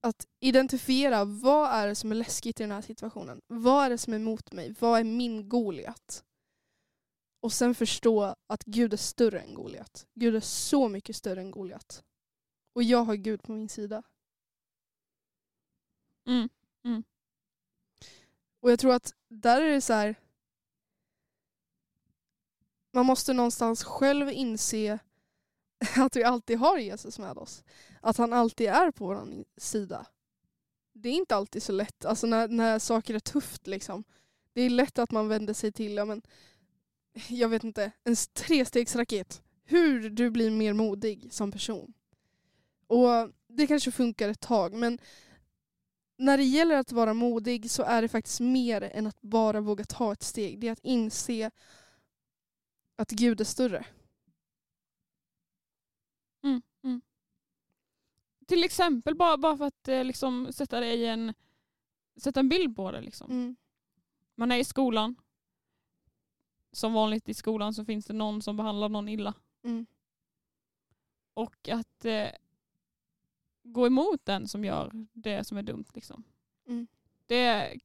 Att 0.00 0.26
identifiera 0.40 1.24
vad 1.24 1.70
är 1.70 1.88
det 1.88 1.94
som 1.94 2.10
är 2.10 2.14
läskigt 2.14 2.60
i 2.60 2.62
den 2.62 2.70
här 2.70 2.82
situationen. 2.82 3.40
Vad 3.46 3.84
är 3.84 3.90
det 3.90 3.98
som 3.98 4.12
är 4.12 4.16
emot 4.16 4.52
mig? 4.52 4.74
Vad 4.80 5.00
är 5.00 5.04
min 5.04 5.48
Goliat? 5.48 6.24
Och 7.40 7.52
sen 7.52 7.74
förstå 7.74 8.36
att 8.46 8.64
Gud 8.64 8.92
är 8.92 8.96
större 8.96 9.40
än 9.40 9.54
Goliat. 9.54 10.06
Gud 10.14 10.36
är 10.36 10.40
så 10.40 10.88
mycket 10.88 11.16
större 11.16 11.40
än 11.40 11.50
Goliat. 11.50 12.04
Och 12.72 12.82
jag 12.82 13.04
har 13.04 13.14
Gud 13.14 13.42
på 13.42 13.52
min 13.52 13.68
sida. 13.68 14.02
Mm. 16.26 16.48
Mm. 16.84 17.04
Och 18.62 18.70
jag 18.70 18.78
tror 18.78 18.94
att 18.94 19.14
där 19.28 19.60
är 19.60 19.70
det 19.70 19.80
så 19.80 19.92
här. 19.92 20.14
Man 22.92 23.06
måste 23.06 23.32
någonstans 23.32 23.84
själv 23.84 24.30
inse 24.30 24.98
att 25.96 26.16
vi 26.16 26.24
alltid 26.24 26.58
har 26.58 26.78
Jesus 26.78 27.18
med 27.18 27.38
oss. 27.38 27.64
Att 28.00 28.16
han 28.16 28.32
alltid 28.32 28.68
är 28.68 28.90
på 28.90 29.06
vår 29.06 29.44
sida. 29.56 30.06
Det 30.92 31.08
är 31.08 31.12
inte 31.12 31.36
alltid 31.36 31.62
så 31.62 31.72
lätt, 31.72 32.04
alltså 32.04 32.26
när, 32.26 32.48
när 32.48 32.78
saker 32.78 33.14
är 33.14 33.18
tufft 33.18 33.66
liksom. 33.66 34.04
Det 34.52 34.62
är 34.62 34.70
lätt 34.70 34.98
att 34.98 35.10
man 35.10 35.28
vänder 35.28 35.54
sig 35.54 35.72
till, 35.72 35.94
ja, 35.94 36.04
men, 36.04 36.22
jag 37.28 37.48
vet 37.48 37.64
inte, 37.64 37.92
en 38.04 38.16
trestegsraket. 38.32 39.42
Hur 39.64 40.10
du 40.10 40.30
blir 40.30 40.50
mer 40.50 40.72
modig 40.72 41.32
som 41.32 41.52
person. 41.52 41.92
Och 42.86 43.30
det 43.48 43.66
kanske 43.66 43.90
funkar 43.90 44.28
ett 44.28 44.40
tag 44.40 44.74
men 44.74 44.98
när 46.22 46.36
det 46.36 46.44
gäller 46.44 46.76
att 46.76 46.92
vara 46.92 47.14
modig 47.14 47.70
så 47.70 47.82
är 47.82 48.02
det 48.02 48.08
faktiskt 48.08 48.40
mer 48.40 48.82
än 48.82 49.06
att 49.06 49.22
bara 49.22 49.60
våga 49.60 49.84
ta 49.84 50.12
ett 50.12 50.22
steg. 50.22 50.60
Det 50.60 50.68
är 50.68 50.72
att 50.72 50.84
inse 50.84 51.50
att 52.96 53.10
Gud 53.10 53.40
är 53.40 53.44
större. 53.44 53.86
Mm, 56.42 56.62
mm. 56.82 57.00
Till 58.46 58.64
exempel 58.64 59.14
bara, 59.14 59.36
bara 59.36 59.56
för 59.56 59.64
att 59.64 59.88
eh, 59.88 60.04
liksom, 60.04 60.52
sätta 60.52 60.80
det 60.80 60.94
i 60.94 61.06
en, 61.06 61.34
sätta 62.16 62.40
en 62.40 62.48
bild 62.48 62.76
på 62.76 62.92
det. 62.92 63.00
Liksom. 63.00 63.30
Mm. 63.30 63.56
Man 64.34 64.52
är 64.52 64.56
i 64.56 64.64
skolan. 64.64 65.16
Som 66.72 66.92
vanligt 66.92 67.28
i 67.28 67.34
skolan 67.34 67.74
så 67.74 67.84
finns 67.84 68.06
det 68.06 68.12
någon 68.12 68.42
som 68.42 68.56
behandlar 68.56 68.88
någon 68.88 69.08
illa. 69.08 69.34
Mm. 69.64 69.86
Och 71.34 71.68
att 71.68 72.04
eh, 72.04 72.28
gå 73.62 73.86
emot 73.86 74.24
den 74.24 74.48
som 74.48 74.64
gör 74.64 75.06
det 75.12 75.44
som 75.44 75.58
är 75.58 75.62
dumt. 75.62 75.84
Liksom. 75.94 76.24
Mm. 76.66 76.86
Det, 77.26 77.36
är 77.36 77.78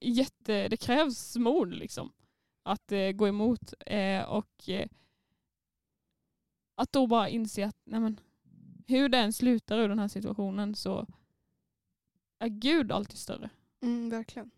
jätte, 0.00 0.68
det 0.68 0.76
krävs 0.76 1.36
mod 1.36 1.74
liksom, 1.74 2.12
att 2.62 2.92
eh, 2.92 3.10
gå 3.10 3.28
emot 3.28 3.74
eh, 3.86 4.24
och 4.24 4.68
eh, 4.68 4.88
att 6.74 6.92
då 6.92 7.06
bara 7.06 7.28
inse 7.28 7.66
att 7.66 7.80
nej 7.84 8.00
men, 8.00 8.20
hur 8.86 9.08
det 9.08 9.18
än 9.18 9.32
slutar 9.32 9.78
ur 9.78 9.88
den 9.88 9.98
här 9.98 10.08
situationen 10.08 10.74
så 10.74 11.06
är 12.38 12.48
Gud 12.48 12.92
alltid 12.92 13.18
större. 13.18 13.50
Mm, 13.80 14.10
verkligen. 14.10 14.50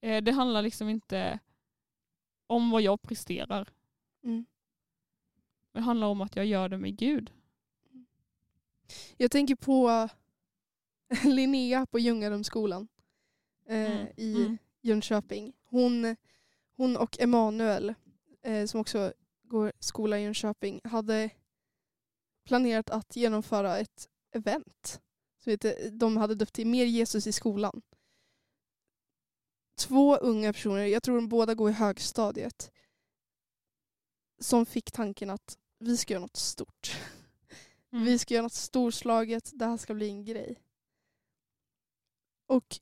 Eh, 0.00 0.22
det 0.22 0.32
handlar 0.32 0.62
liksom 0.62 0.88
inte 0.88 1.38
om 2.46 2.70
vad 2.70 2.82
jag 2.82 3.02
presterar. 3.02 3.68
Mm. 4.22 4.46
Det 5.72 5.80
handlar 5.80 6.06
om 6.06 6.20
att 6.20 6.36
jag 6.36 6.46
gör 6.46 6.68
det 6.68 6.78
med 6.78 6.96
Gud. 6.96 7.32
Jag 9.16 9.30
tänker 9.30 9.54
på 9.54 10.08
Linnea 11.24 11.86
på 11.86 11.98
Ljungarumsskolan 11.98 12.88
eh, 13.68 13.92
Mm, 13.92 14.06
i 14.16 14.36
mm. 14.36 14.58
Jönköping. 14.80 15.52
Hon, 15.64 16.16
hon 16.76 16.96
och 16.96 17.20
Emanuel, 17.20 17.94
eh, 18.42 18.66
som 18.66 18.80
också 18.80 19.12
går 19.42 19.72
skola 19.80 20.18
i 20.18 20.22
Jönköping, 20.22 20.80
hade 20.84 21.30
planerat 22.44 22.90
att 22.90 23.16
genomföra 23.16 23.78
ett 23.78 24.08
event. 24.32 25.00
Så 25.44 25.50
heter, 25.50 25.90
de 25.90 26.16
hade 26.16 26.34
döpt 26.34 26.52
till 26.52 26.66
Mer 26.66 26.84
Jesus 26.84 27.26
i 27.26 27.32
skolan. 27.32 27.82
Två 29.78 30.16
unga 30.16 30.52
personer, 30.52 30.84
jag 30.84 31.02
tror 31.02 31.16
de 31.16 31.28
båda 31.28 31.54
går 31.54 31.70
i 31.70 31.72
högstadiet, 31.72 32.70
som 34.38 34.66
fick 34.66 34.92
tanken 34.92 35.30
att 35.30 35.58
vi 35.78 35.96
ska 35.96 36.14
göra 36.14 36.22
något 36.22 36.36
stort. 36.36 36.96
Mm. 37.96 38.04
Vi 38.06 38.18
ska 38.18 38.34
göra 38.34 38.42
något 38.42 38.52
storslaget, 38.52 39.50
det 39.54 39.64
här 39.66 39.76
ska 39.76 39.94
bli 39.94 40.08
en 40.08 40.24
grej. 40.24 40.58
Och 42.46 42.78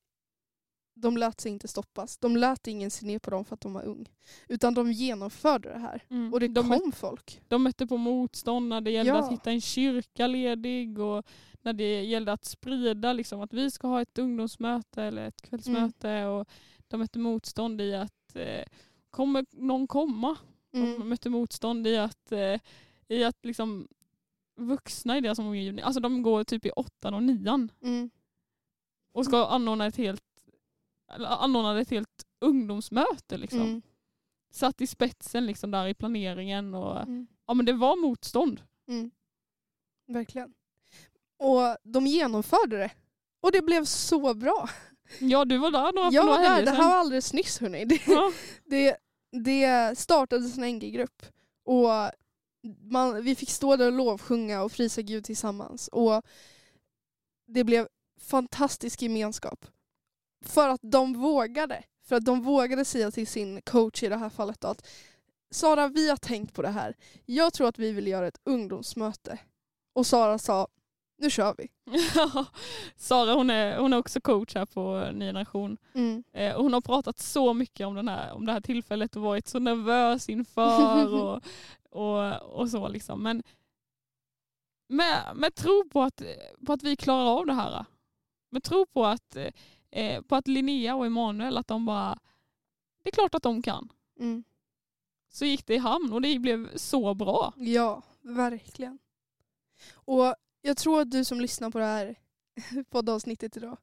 de 0.97 1.17
lät 1.17 1.41
sig 1.41 1.53
inte 1.53 1.69
stoppas. 1.69 2.19
De 2.19 2.37
lät 2.37 2.67
ingen 2.67 2.91
se 2.91 3.07
ner 3.07 3.19
på 3.19 3.31
dem 3.31 3.45
för 3.45 3.55
att 3.55 3.61
de 3.61 3.73
var 3.73 3.83
ung. 3.83 4.13
Utan 4.49 4.75
de 4.75 4.93
genomförde 4.93 5.69
det 5.69 5.79
här. 5.79 6.03
Mm. 6.11 6.33
Och 6.33 6.41
det 6.41 6.49
de, 6.49 6.69
kom 6.69 6.93
folk. 6.93 7.41
de 7.49 7.63
mötte 7.63 7.87
på 7.87 7.97
motstånd 7.97 8.69
när 8.69 8.81
det 8.81 8.91
gällde 8.91 9.13
Ja. 9.13 9.19
att 9.25 9.33
hitta 9.33 9.51
en 9.51 9.61
kyrka 9.61 10.27
ledig 10.27 10.99
och 10.99 11.27
när 11.63 11.73
det 11.73 12.03
gällde 12.05 12.33
att 12.33 12.45
sprida 12.45 13.13
liksom, 13.13 13.41
att 13.41 13.53
vi 13.53 13.71
ska 13.71 13.87
ha 13.87 14.03
ett 14.03 14.19
ungdomsmöte 14.19 15.03
eller 15.03 15.29
ett 15.29 15.43
kvällsmöte. 15.43 16.09
Mm. 16.11 16.31
Och 16.31 16.49
de 16.89 16.97
mötte 17.01 17.19
motstånd 17.19 17.81
i 17.81 17.95
att 17.95 18.37
eh, 18.37 18.65
kommer 19.11 19.47
någon 19.51 19.87
komma? 19.87 20.37
De 20.71 20.79
Mm. 20.95 21.09
mötte 21.09 21.31
motstånd 21.31 21.87
i 21.87 21.97
att, 21.97 22.33
eh, 22.33 22.61
i 23.09 23.25
att 23.25 23.45
liksom, 23.45 23.89
vuxna 24.57 25.19
i 25.19 25.21
deras 25.21 25.39
omgivning, 25.39 25.85
alltså 25.85 26.01
de 26.01 26.23
går 26.23 26.45
typ 26.45 26.67
i 26.67 26.71
åttan 26.71 27.15
och 27.15 27.23
nian 27.23 27.71
Mm. 27.83 28.11
och 29.13 29.25
ska 29.25 29.47
anordna 29.47 29.87
ett 29.87 29.97
helt, 29.97 30.23
anordna 31.27 31.81
ett 31.81 31.91
helt 31.91 32.25
ungdomsmöte. 32.41 33.37
Liksom. 33.37 33.61
Mm. 33.61 33.83
Satt 34.51 34.81
i 34.81 34.87
spetsen 34.87 35.47
liksom, 35.47 35.71
där 35.71 35.87
i 35.87 35.95
planeringen. 35.95 36.75
Och, 36.75 37.01
Mm. 37.01 37.27
ja, 37.47 37.55
men 37.55 37.67
det 37.67 37.73
var 37.73 37.97
motstånd. 37.97 38.63
Mm. 38.89 39.11
Verkligen. 40.07 40.55
Och 41.39 41.77
de 41.83 42.07
genomförde 42.07 42.77
det. 42.77 42.91
Och 43.41 43.53
det 43.53 43.63
blev 43.63 43.85
så 43.85 44.35
bra. 44.35 44.69
Ja, 45.21 45.45
du 45.45 45.59
var 45.59 45.71
där 45.71 45.93
några, 45.93 46.11
Jag 46.11 46.27
några 46.27 46.37
var 46.39 46.43
där, 46.45 46.51
helger 46.51 46.65
det 46.67 46.77
sedan. 46.77 46.81
här 46.85 46.91
var 46.91 46.97
alldeles 47.01 47.33
nyss 47.33 47.59
hörni. 47.61 47.85
Det, 47.85 48.07
Ja. 48.07 48.33
det, 48.65 48.97
det 49.45 49.99
startades 49.99 50.59
en 50.59 50.65
NG-grupp. 50.77 51.23
Och 51.65 51.89
man, 52.91 53.23
vi 53.23 53.35
fick 53.35 53.51
stå 53.51 53.77
där 53.77 53.87
och 53.87 53.93
lovsjunga 53.93 54.63
och 54.63 54.73
prisa 54.73 55.03
Gud 55.03 55.25
tillsammans. 55.25 55.89
Och 55.89 56.23
det 57.47 57.65
blev 57.65 57.89
fantastisk 58.21 59.03
gemenskap. 59.03 59.67
För 60.45 60.69
att 60.69 60.81
de 60.83 61.13
vågade. 61.13 61.83
För 62.07 62.17
att 62.17 62.25
de 62.25 62.43
vågade 62.43 62.85
säga 62.85 63.11
till 63.11 63.27
sin 63.27 63.63
coach 63.63 64.03
i 64.03 64.09
det 64.09 64.17
här 64.17 64.31
fallet 64.31 64.61
då 64.61 64.69
att 64.69 64.87
Sara, 65.51 65.89
vi 65.89 66.11
har 66.11 66.17
tänkt 66.17 66.55
på 66.55 66.63
det 66.63 66.69
här. 66.69 66.95
Jag 67.27 67.53
tror 67.53 67.69
att 67.69 67.79
vi 67.79 67.93
vill 67.93 68.07
göra 68.07 68.27
ett 68.27 68.41
ungdomsmöte. 68.45 69.39
Och 69.93 70.07
Sara 70.07 70.39
sa, 70.39 70.69
nu 71.19 71.31
kör 71.31 71.55
vi. 71.59 71.69
Sara 72.97 73.35
hon 73.35 73.51
är, 73.51 73.79
hon 73.79 73.93
är 73.93 73.99
också 73.99 74.21
coach 74.21 74.55
här 74.55 74.67
på 74.67 75.09
Ny 75.13 75.27
Generation. 75.27 75.77
Mm. 75.95 76.25
Eh, 76.33 76.57
hon 76.57 76.73
har 76.73 76.81
pratat 76.81 77.19
så 77.19 77.55
mycket 77.55 77.87
om, 77.87 77.95
den 77.95 78.09
här, 78.09 78.33
om 78.33 78.47
det 78.47 78.53
här 78.53 78.61
tillfället 78.61 79.17
och 79.17 79.23
varit 79.23 79.49
så 79.49 79.59
nervös 79.59 80.29
inför 80.29 81.15
och, 81.25 81.41
och, 81.95 82.43
och 82.43 82.71
så. 82.71 82.89
Liksom. 82.89 83.23
Men 83.23 83.43
med, 84.89 85.37
med 85.37 85.55
tro 85.55 85.89
på 85.89 86.03
att, 86.03 86.23
på 86.67 86.73
att 86.73 86.83
vi 86.83 86.97
klarar 86.97 87.39
av 87.39 87.47
det 87.47 87.53
här. 87.53 87.85
Med 88.51 88.63
tro 88.63 88.87
på 88.87 89.07
att, 89.07 89.37
eh, 89.91 90.23
på 90.23 90.37
att 90.37 90.49
Linnea 90.49 90.95
och 90.95 91.07
Emanuel, 91.07 91.57
att 91.57 91.67
de 91.67 91.87
bara, 91.87 92.19
det 93.03 93.09
är 93.09 93.13
klart 93.13 93.35
att 93.35 93.43
de 93.43 93.63
kan. 93.63 93.93
Mm. 94.21 94.45
Så 95.29 95.45
gick 95.45 95.67
det 95.67 95.75
i 95.75 95.79
hamn 95.79 96.13
och 96.13 96.23
det 96.23 96.39
blev 96.39 96.77
så 96.77 97.15
bra. 97.15 97.53
Ja, 97.57 98.03
verkligen. 98.21 98.99
Och 99.95 100.35
jag 100.61 100.77
tror 100.77 101.01
att 101.01 101.11
du 101.11 101.25
som 101.25 101.41
lyssnar 101.41 101.71
på 101.71 101.79
det 101.79 101.85
här 101.85 102.17
poddavsnittet 102.91 103.57
idag, 103.57 103.79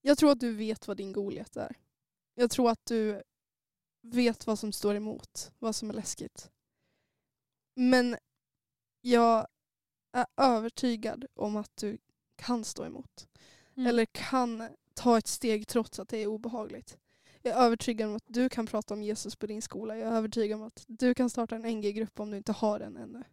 jag 0.00 0.18
tror 0.18 0.30
att 0.30 0.40
du 0.40 0.52
vet 0.52 0.88
vad 0.88 0.96
din 0.96 1.12
Goliat 1.12 1.56
är. 1.56 1.76
Jag 2.34 2.50
tror 2.50 2.70
att 2.70 2.86
du 2.86 3.22
vet 4.02 4.46
vad 4.46 4.58
som 4.58 4.72
står 4.72 4.94
emot, 4.94 5.52
vad 5.58 5.76
som 5.76 5.90
är 5.90 5.94
läskigt. 5.94 6.50
Men 7.76 8.16
jag 9.00 9.46
är 10.12 10.26
övertygad 10.36 11.26
om 11.34 11.56
att 11.56 11.76
du 11.76 11.98
kan 12.36 12.64
stå 12.64 12.84
emot. 12.84 13.28
Mm. 13.76 13.86
Eller 13.86 14.04
kan 14.04 14.68
ta 14.94 15.18
ett 15.18 15.26
steg 15.26 15.68
trots 15.68 15.98
att 15.98 16.08
det 16.08 16.18
är 16.18 16.26
obehagligt. 16.26 16.98
Jag 17.42 17.54
är 17.54 17.60
övertygad 17.60 18.08
om 18.08 18.16
att 18.16 18.24
du 18.26 18.48
kan 18.48 18.66
prata 18.66 18.94
om 18.94 19.02
Jesus 19.02 19.36
på 19.36 19.46
din 19.46 19.62
skola. 19.62 19.96
Jag 19.96 20.12
är 20.12 20.16
övertygad 20.16 20.60
om 20.60 20.66
att 20.66 20.84
du 20.86 21.14
kan 21.14 21.30
starta 21.30 21.56
en 21.56 21.62
NG-grupp 21.62 22.20
om 22.20 22.30
du 22.30 22.36
inte 22.36 22.52
har 22.52 22.80
en 22.80 22.96
ännu. 22.96 23.24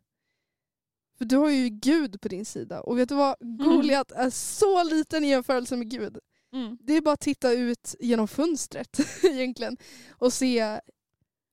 För 1.18 1.26
du 1.26 1.38
har 1.38 1.50
ju 1.50 1.70
Gud 1.70 2.22
på 2.22 2.28
din 2.28 2.46
sida. 2.46 2.82
Och 2.82 3.00
vet 3.00 3.10
du 3.10 3.16
vad? 3.16 3.36
Goliat 3.40 4.12
är 4.12 4.30
så 4.30 4.84
liten 4.84 5.24
i 5.24 5.28
jämförelse 5.28 5.76
med 5.76 5.90
Gud. 5.90 6.18
Mm. 6.54 6.78
Det 6.82 6.94
är 6.94 7.02
bara 7.02 7.14
att 7.14 7.20
titta 7.20 7.52
ut 7.52 7.96
genom 8.00 8.28
fönstret 8.28 9.00
egentligen 9.24 9.78
och 10.10 10.34
se 10.34 10.80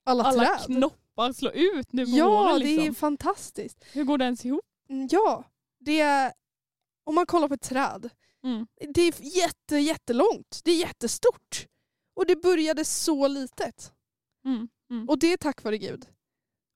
alla, 0.04 0.24
Alla 0.24 0.58
träd. 0.58 0.90
Knoppar 1.20 1.32
slår 1.32 1.52
ut 1.54 1.92
nu 1.92 2.04
på 2.04 2.10
ja, 2.10 2.52
det 2.52 2.64
Liksom. 2.64 2.86
är 2.86 2.92
fantastiskt. 2.92 3.84
Hur 3.92 4.04
går 4.04 4.18
det 4.18 4.24
ens 4.24 4.44
ihop? 4.44 4.64
Mm, 4.88 5.08
Ja, 5.10 5.44
det 5.78 6.00
är... 6.00 6.32
Om 7.04 7.14
man 7.14 7.26
kollar 7.26 7.48
på 7.48 7.54
ett 7.54 7.62
träd 7.62 8.10
Mm. 8.42 8.66
Det 8.94 9.00
är 9.00 9.36
jätte, 9.36 9.76
jättelångt. 9.76 10.60
Det 10.64 10.70
är 10.70 10.76
jättestort. 10.78 11.66
Och 12.14 12.26
det 12.26 12.36
började 12.36 12.84
så 12.84 13.28
litet. 13.28 13.92
Mm. 14.44 14.68
Mm. 14.90 15.08
Och 15.08 15.18
det 15.18 15.32
är 15.32 15.36
tack 15.36 15.64
vare 15.64 15.78
Gud. 15.78 16.06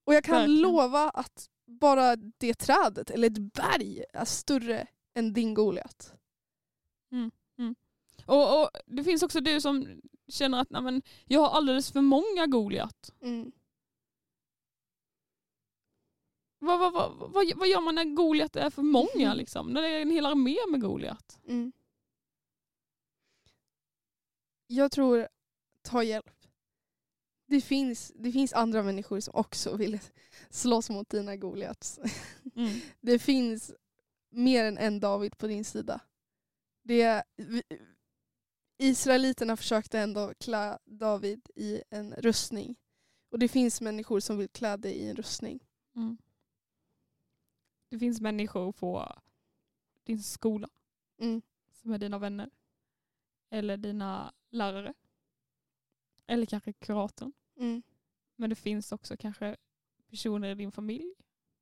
Och 0.04 0.14
jag 0.14 0.24
kan 0.24 0.35
Verkligen. 0.35 0.61
lova 0.61 1.11
att 1.11 1.48
bara 1.66 2.16
det 2.16 2.54
trädet, 2.54 3.11
eller 3.11 3.26
ett 3.30 3.38
berg, 3.38 4.04
är 4.12 4.24
större 4.24 4.87
än 5.14 5.33
din 5.33 5.54
Goliat. 5.54 6.14
Och, 8.26 8.61
och 8.62 8.70
det 8.87 9.04
finns 9.04 9.22
också 9.22 9.40
du 9.40 9.61
som 9.61 10.00
känner 10.28 10.61
att 10.61 10.70
nej, 10.70 10.83
men, 10.83 11.02
jag 11.24 11.40
har 11.40 11.48
alldeles 11.57 11.92
för 11.92 12.00
många 12.00 12.46
Goliat. 12.46 13.12
Mm. 13.22 13.52
Vad, 16.64 16.79
vad, 16.79 16.92
vad, 16.92 17.18
vad, 17.33 17.53
vad 17.57 17.68
gör 17.68 17.81
man 17.81 17.94
när 17.94 18.05
Goliat 18.05 18.57
är 18.57 18.70
för 18.70 18.83
många? 18.83 19.35
Liksom? 19.37 19.72
När 19.72 19.83
det 19.83 19.88
är 19.88 20.03
en 20.03 20.11
hel 20.11 20.27
armé 20.27 20.57
med 20.70 20.81
Goliat? 20.81 21.40
Mm. 21.48 21.72
Jag 24.66 24.92
tror, 24.92 25.29
ta 25.83 26.03
hjälp. 26.03 26.31
Det 27.46 27.61
finns, 27.61 28.12
det 28.16 28.33
finns 28.33 28.53
andra 28.53 28.83
människor 28.83 29.20
som 29.20 29.35
också 29.35 29.77
vill 29.77 29.98
slåss 30.50 30.90
mot 30.90 31.09
dina 31.09 31.37
Goliats. 31.37 32.00
Mm. 32.57 32.81
Det 33.00 33.18
finns 33.18 33.72
mer 34.31 34.64
än 34.64 34.79
en 34.79 35.00
David 35.00 35.38
på 35.38 35.46
din 35.46 35.64
sida. 35.64 36.00
Det, 36.83 37.22
vi- 37.37 37.62
Israeliterna 38.79 39.57
försökte 39.57 39.98
ändå 39.98 40.33
klä 40.40 40.79
David 40.85 41.48
i 41.55 41.83
en 41.90 42.14
rustning. 42.14 42.77
Och 43.31 43.38
det 43.38 43.48
finns 43.48 43.81
människor 43.81 44.20
som 44.20 44.38
vill 44.38 44.48
klä 44.48 44.77
dig 44.77 44.92
i 44.92 45.09
en 45.09 45.16
rustning. 45.16 45.61
Mm. 45.96 46.16
Det 47.94 47.98
finns 47.98 48.20
människor 48.20 48.72
på 48.72 49.18
din 50.04 50.22
skola 50.22 50.68
Mm. 51.18 51.42
som 51.72 51.92
är 51.92 51.98
dina 51.98 52.18
vänner. 52.18 52.50
Eller 53.50 53.76
dina 53.76 54.33
lärare. 54.50 54.94
Eller 56.26 56.46
kanske 56.46 56.72
kuratorn. 56.72 57.33
Mm. 57.57 57.83
Men 58.37 58.50
det 58.50 58.57
finns 58.57 58.92
också 58.92 59.16
kanske 59.16 59.57
personer 60.11 60.48
i 60.48 60.54
din 60.54 60.72
familj, 60.72 61.14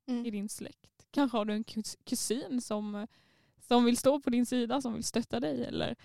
i 0.07 0.11
Mm. 0.11 0.23
din 0.23 0.49
släkt. 0.49 1.07
Kanske 1.11 1.37
har 1.39 1.45
du 1.45 1.53
en 1.55 1.65
kus- 1.65 1.99
kusin 2.05 2.61
som, 2.61 3.07
som 3.59 3.85
vill 3.85 3.97
stå 3.97 4.21
på 4.21 4.31
din 4.31 4.47
sida, 4.47 4.81
som 4.81 4.95
vill 4.95 5.05
stötta 5.05 5.41
dig. 5.41 5.65
Eller 5.65 5.97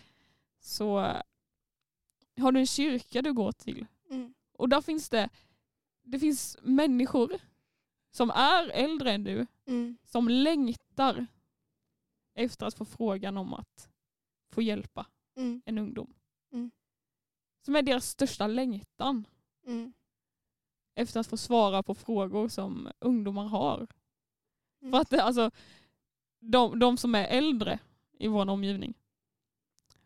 så 0.59 0.99
eh, 0.99 1.21
har 2.37 2.51
du 2.51 2.59
en 2.59 2.67
kyrka 2.67 3.21
du 3.21 3.33
går 3.33 3.51
till. 3.51 3.85
Mm. 4.09 4.33
Och 4.51 4.69
där 4.69 4.81
finns 4.81 5.09
det, 5.09 5.29
det 6.01 6.19
finns 6.19 6.57
människor 6.61 7.39
som 8.17 8.29
är 8.29 8.69
äldre 8.69 9.11
än 9.11 9.23
du, 9.23 9.45
Mm. 9.65 9.97
som 10.05 10.29
längtar 10.29 11.25
efter 12.33 12.65
att 12.65 12.73
få 12.75 12.85
frågan 12.85 13.37
om 13.37 13.53
att 13.53 13.89
få 14.51 14.61
hjälpa 14.61 15.05
Mm. 15.35 15.61
en 15.65 15.77
ungdom. 15.77 16.13
Mm. 16.53 16.71
Som 17.65 17.75
är 17.75 17.81
deras 17.81 18.09
största 18.09 18.47
längtan 18.47 19.27
Mm. 19.65 19.93
efter 20.95 21.19
att 21.19 21.27
få 21.27 21.37
svara 21.37 21.83
på 21.83 21.95
frågor 21.95 22.47
som 22.49 22.89
ungdomar 22.99 23.45
har. 23.47 23.87
Mm. 24.81 24.91
För 24.91 24.97
att 24.99 25.13
alltså, 25.13 25.51
de, 26.39 26.79
de 26.79 26.97
som 26.97 27.15
är 27.15 27.25
äldre 27.27 27.79
i 28.19 28.27
vår 28.27 28.49
omgivning, 28.49 28.93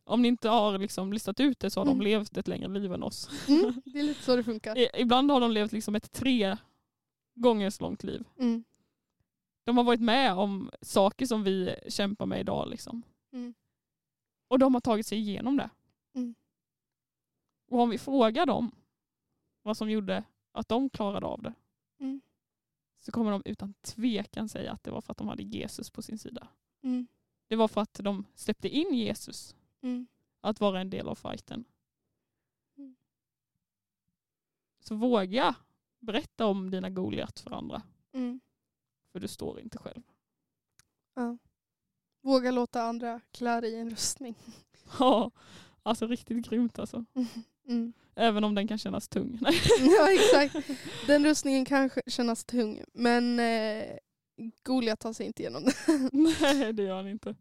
om 0.04 0.22
ni 0.22 0.28
inte 0.28 0.50
har 0.50 0.78
liksom 0.78 1.14
listat 1.14 1.40
ut 1.40 1.60
det 1.60 1.70
så 1.70 1.80
har 1.80 1.86
Mm. 1.86 1.98
de 2.00 2.04
levt 2.04 2.38
ett 2.38 2.48
längre 2.48 2.68
liv 2.68 2.94
än 2.94 3.04
oss. 3.04 3.30
Mm. 3.50 3.82
Det 3.86 4.00
är 4.00 4.04
lite 4.04 4.24
så 4.24 4.36
det 4.36 4.44
funkar. 4.44 5.00
Ibland 5.00 5.32
har 5.32 5.40
de 5.42 5.52
levt 5.52 5.72
liksom 5.72 5.96
ett 5.96 6.12
tre 6.12 6.58
gånger 7.34 7.70
så 7.70 7.84
långt 7.84 8.04
liv. 8.04 8.24
Mm. 8.40 8.64
De 9.64 9.78
har 9.78 9.84
varit 9.84 10.02
med 10.02 10.34
om 10.34 10.72
saker 10.82 11.26
som 11.26 11.44
vi 11.44 11.76
kämpar 11.88 12.26
med 12.26 12.40
idag. 12.40 12.68
Liksom. 12.70 13.04
Mm. 13.32 13.54
Och 14.48 14.60
de 14.60 14.74
har 14.74 14.82
tagit 14.82 15.06
sig 15.08 15.18
igenom 15.18 15.58
det. 15.58 15.70
Mm. 16.14 16.36
Och 17.68 17.80
om 17.80 17.90
vi 17.90 17.98
frågar 17.98 18.46
dem 18.46 18.72
vad 19.62 19.78
som 19.78 19.90
gjorde 19.90 20.24
att 20.52 20.68
de 20.70 20.90
klarade 20.90 21.26
av 21.26 21.42
det 21.42 21.54
Mm. 22.00 22.22
så 23.00 23.12
kommer 23.12 23.32
de 23.32 23.42
utan 23.46 23.74
tvekan 23.74 24.50
säga 24.50 24.72
att 24.72 24.84
det 24.84 24.92
var 24.92 25.02
för 25.02 25.12
att 25.12 25.18
de 25.18 25.28
hade 25.28 25.44
Jesus 25.44 25.90
på 25.90 26.02
sin 26.02 26.18
sida. 26.18 26.48
Mm. 26.84 27.08
Det 27.48 27.56
var 27.56 27.68
för 27.68 27.82
att 27.82 27.94
de 27.94 28.26
släppte 28.36 28.70
in 28.70 28.94
Jesus 28.94 29.56
Mm. 29.82 30.08
att 30.42 30.60
vara 30.60 30.82
en 30.82 30.90
del 30.90 31.08
av 31.08 31.16
fighten. 31.16 31.66
Så 34.80 34.96
våga 34.96 35.56
berätta 36.02 36.46
om 36.46 36.72
dina 36.72 36.90
Goliat 36.90 37.40
för 37.40 37.52
andra. 37.52 37.82
Mm. 38.14 38.42
För 39.12 39.20
du 39.20 39.28
står 39.28 39.60
inte 39.60 39.78
själv. 39.78 40.02
Ja. 41.16 41.38
Våga 42.22 42.52
låta 42.52 42.82
andra 42.84 43.22
klä 43.32 43.62
dig 43.62 43.72
i 43.72 43.80
en 43.80 43.90
rustning. 43.90 44.36
Ja, 45.00 45.32
alltså 45.84 46.08
riktigt 46.08 46.46
grymt 46.50 46.80
alltså. 46.80 47.06
Mm. 47.68 47.94
Även 48.16 48.44
om 48.44 48.56
den 48.56 48.68
kan 48.68 48.78
kännas 48.78 49.08
tung. 49.08 49.40
Ja 49.80 50.12
exakt. 50.12 50.70
Den 51.08 51.26
rustningen 51.26 51.66
kan 51.66 51.90
kännas 52.08 52.44
tung 52.44 52.84
men 52.94 53.40
eh, 53.40 53.98
Goliat 54.64 55.00
tar 55.00 55.14
sig 55.14 55.26
inte 55.26 55.42
igenom 55.42 55.64
den. 55.64 56.10
Nej, 56.12 56.74
det 56.74 56.84
gör 56.84 56.96
han 56.96 57.08
inte. 57.08 57.36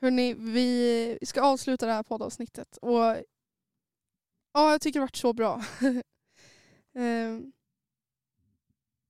Hörrni, 0.00 0.34
vi 0.34 1.18
ska 1.22 1.42
avsluta 1.42 1.86
det 1.86 1.92
här 1.92 2.02
poddavsnittet. 2.02 2.76
Och 2.76 3.16
ja, 4.52 4.70
jag 4.70 4.80
tycker 4.80 5.00
det 5.00 5.02
har 5.02 5.06
varit 5.06 5.16
så 5.16 5.32
bra. 5.32 5.62
Ehm, 6.94 7.52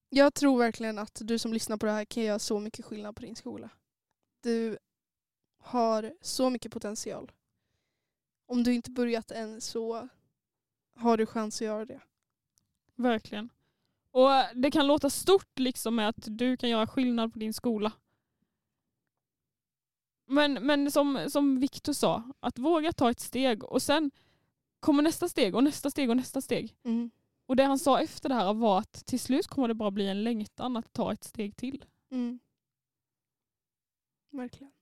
jag 0.09 0.35
tror 0.35 0.59
verkligen 0.59 0.99
att 0.99 1.21
du 1.25 1.39
som 1.39 1.53
lyssnar 1.53 1.77
på 1.77 1.87
det 1.87 1.93
här 1.93 2.05
kan 2.05 2.23
göra 2.23 2.39
så 2.39 2.61
mycket 2.61 2.85
skillnad 2.85 3.17
på 3.17 3.23
din 3.23 3.37
skola. 3.37 3.71
Du 4.41 4.79
har 5.59 6.15
så 6.21 6.51
mycket 6.51 6.73
potential. 6.73 7.33
Om 8.47 8.63
du 8.65 8.75
inte 8.75 8.91
börjat 8.91 9.31
än 9.31 9.61
så 9.61 10.09
har 10.95 11.17
du 11.17 11.27
chans 11.27 11.57
att 11.57 11.67
göra 11.67 11.85
det. 11.85 12.01
Verkligen. 12.95 13.49
Och 14.11 14.31
det 14.55 14.71
kan 14.71 14.87
låta 14.87 15.11
stort 15.11 15.59
liksom 15.59 15.95
med 15.95 16.09
att 16.09 16.17
du 16.27 16.57
kan 16.57 16.71
göra 16.71 16.87
skillnad 16.87 17.33
på 17.33 17.39
din 17.39 17.55
skola. 17.55 17.93
Men, 20.27 20.53
men 20.53 20.91
som, 20.91 21.31
som 21.31 21.61
Viktor 21.61 21.93
sa, 21.93 22.23
att 22.41 22.59
våga 22.59 22.93
ta 22.93 23.11
ett 23.11 23.21
steg 23.21 23.65
och 23.65 23.83
sen 23.83 24.11
kommer 24.81 25.03
nästa 25.03 25.29
steg 25.29 25.55
och 25.55 25.65
nästa 25.65 25.91
steg 25.91 26.11
och 26.11 26.17
nästa 26.17 26.41
steg. 26.41 26.77
Mm. 26.85 27.11
Och 27.53 27.57
det 27.57 27.65
han 27.65 27.79
sa 27.79 28.01
efter 28.01 28.29
det 28.29 28.35
här 28.35 28.55
var 28.55 28.79
att 28.79 29.07
till 29.07 29.21
slut 29.21 29.47
kommer 29.47 29.69
det 29.69 29.75
bara 29.75 29.91
bli 29.91 30.09
en 30.09 30.25
längtan 30.25 30.77
att 30.77 30.93
ta 30.93 31.13
ett 31.13 31.25
steg 31.25 31.57
till. 31.57 31.85
Mm. 32.11 32.41
Verkligen. 34.31 34.73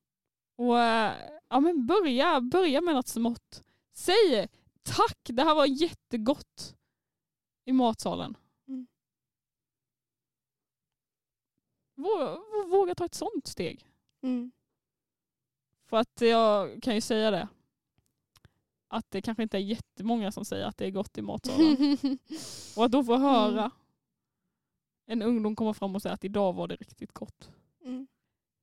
Och 0.57 0.79
eh, 0.79 1.15
ja, 1.49 1.61
men 1.61 1.87
börja, 1.87 2.41
börja 2.41 2.81
med 2.81 2.95
något 2.95 3.09
smått. 3.09 3.65
Säg 3.93 4.49
tack, 4.83 5.19
det 5.23 5.43
här 5.43 5.55
var 5.55 5.67
jättegott 5.67 6.77
i 7.65 7.73
matsalen. 7.73 8.37
Mm. 8.69 8.87
Våga, 11.95 12.39
våga 12.67 12.95
ta 12.95 13.05
ett 13.05 13.15
sånt 13.15 13.47
steg. 13.47 13.91
Mm. 14.23 14.53
För 15.87 15.97
att 15.97 16.21
jag 16.21 16.83
kan 16.83 16.95
ju 16.95 17.01
säga 17.01 17.31
det. 17.31 17.49
Att 18.93 19.11
det 19.11 19.23
kanske 19.23 19.43
inte 19.43 19.57
är 19.59 19.61
jättemånga 19.63 20.33
som 20.33 20.45
säger 20.45 20.65
att 20.67 20.77
det 20.77 20.87
är 20.87 20.91
gott 20.91 21.19
i 21.19 21.23
matsalen. 21.23 21.99
Och 22.77 22.85
att 22.85 22.93
då 22.93 23.05
få 23.05 23.17
höra 23.17 23.61
Mm. 23.61 23.71
en 25.07 25.29
ungdom 25.29 25.57
komma 25.57 25.75
fram 25.75 25.95
och 25.95 26.03
säga 26.03 26.15
att 26.15 26.25
idag 26.25 26.53
var 26.53 26.69
det 26.69 26.77
riktigt 26.77 27.13
gott. 27.13 27.51
Mm. 27.85 28.07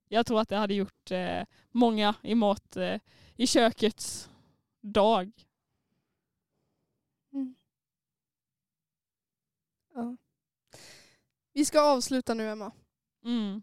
Jag 0.08 0.26
tror 0.26 0.40
att 0.40 0.48
det 0.48 0.56
hade 0.56 0.74
gjort 0.74 1.10
eh, 1.10 1.42
många 1.70 2.14
i 2.22 2.34
mat 2.34 2.76
eh, 2.76 3.00
i 3.36 3.46
kökets 3.46 4.30
dag. 4.80 5.32
Mm. 7.32 7.54
Ja. 9.94 10.16
Vi 11.52 11.64
ska 11.64 11.80
avsluta 11.80 12.34
nu 12.34 12.48
Emma. 12.50 12.72
Mm. 13.24 13.62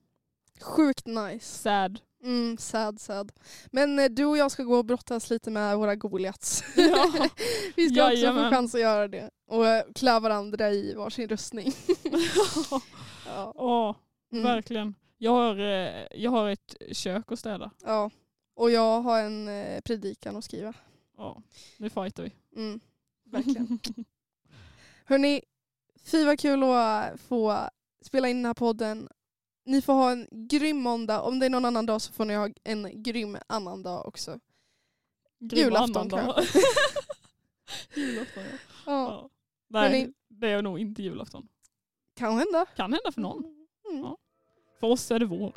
Sjukt 0.62 1.06
nice. 1.06 1.46
Sad. 1.60 2.00
Mm, 2.26 2.58
sad 2.58 3.00
sad. 3.02 3.32
Men 3.72 4.00
eh, 4.00 4.10
du 4.10 4.26
och 4.26 4.38
jag 4.38 4.52
ska 4.52 4.64
gå 4.64 4.76
och 4.78 4.86
brottas 4.86 5.30
lite 5.30 5.52
med 5.52 5.78
våra 5.78 5.96
Goliats. 5.96 6.64
Ja. 6.76 7.12
Vi 7.76 7.90
ska 7.90 8.04
också 8.06 8.14
Jajamän. 8.16 8.44
få 8.50 8.56
chans 8.56 8.76
att 8.76 8.82
göra 8.82 9.08
det. 9.08 9.30
Och 9.48 9.68
eh, 9.68 9.84
klä 9.96 10.20
varandra 10.20 10.72
i 10.72 10.94
varsin 10.94 11.28
rustning. 11.30 11.72
ja. 13.28 13.52
Åh, 13.56 13.96
Mm. 14.32 14.44
verkligen. 14.44 14.96
Jag 15.18 15.32
har, 15.32 15.60
eh, 15.60 16.06
jag 16.16 16.32
har 16.32 16.50
ett 16.50 16.76
kök 16.92 17.32
att 17.32 17.40
städa. 17.40 17.72
ja. 17.86 18.12
Och 18.56 18.72
jag 18.72 19.02
har 19.02 19.22
en 19.22 19.50
predikan 19.86 20.36
att 20.36 20.44
skriva. 20.44 20.74
Ja, 21.18 21.42
nu 21.78 21.90
fightar 21.90 22.24
vi. 22.24 22.32
Mm, 22.56 22.80
verkligen. 23.26 23.80
Hörni, 25.06 25.42
fy 26.06 26.26
vad 26.26 26.40
kul 26.40 26.64
att 26.64 27.20
få 27.22 27.70
spela 28.02 28.28
in 28.30 28.38
den 28.38 28.46
här 28.46 28.54
podden. 28.54 29.10
Ni 29.66 29.82
får 29.82 29.94
ha 29.94 30.12
en 30.12 30.28
grym 30.32 30.78
måndag. 30.78 31.22
Om 31.22 31.40
det 31.40 31.46
är 31.46 31.50
någon 31.50 31.66
annan 31.66 31.86
dag 31.86 32.02
så 32.02 32.14
får 32.14 32.26
ni 32.26 32.36
ha 32.36 32.50
en 32.64 33.04
grym 33.04 33.38
annan 33.48 33.84
dag 33.84 34.08
också. 34.08 34.40
Grym 35.40 35.60
Julafton 35.64 35.98
annandag. 35.98 36.44
Julafton 37.96 38.44
ja. 38.44 38.58
Ja, 38.86 39.08
ja. 39.12 39.30
Nej, 39.68 40.14
det 40.30 40.50
är 40.50 40.62
nog 40.62 40.80
inte 40.80 41.04
julafton. 41.04 41.48
kan 42.16 42.38
hända. 42.38 42.66
Kan 42.76 42.94
hända 42.94 43.12
för 43.12 43.22
någon. 43.22 43.44
Mm. 43.90 44.04
Ja. 44.04 44.18
För 44.80 44.88
oss 44.88 45.12
är 45.12 45.20
det 45.20 45.26
vår. 45.26 45.54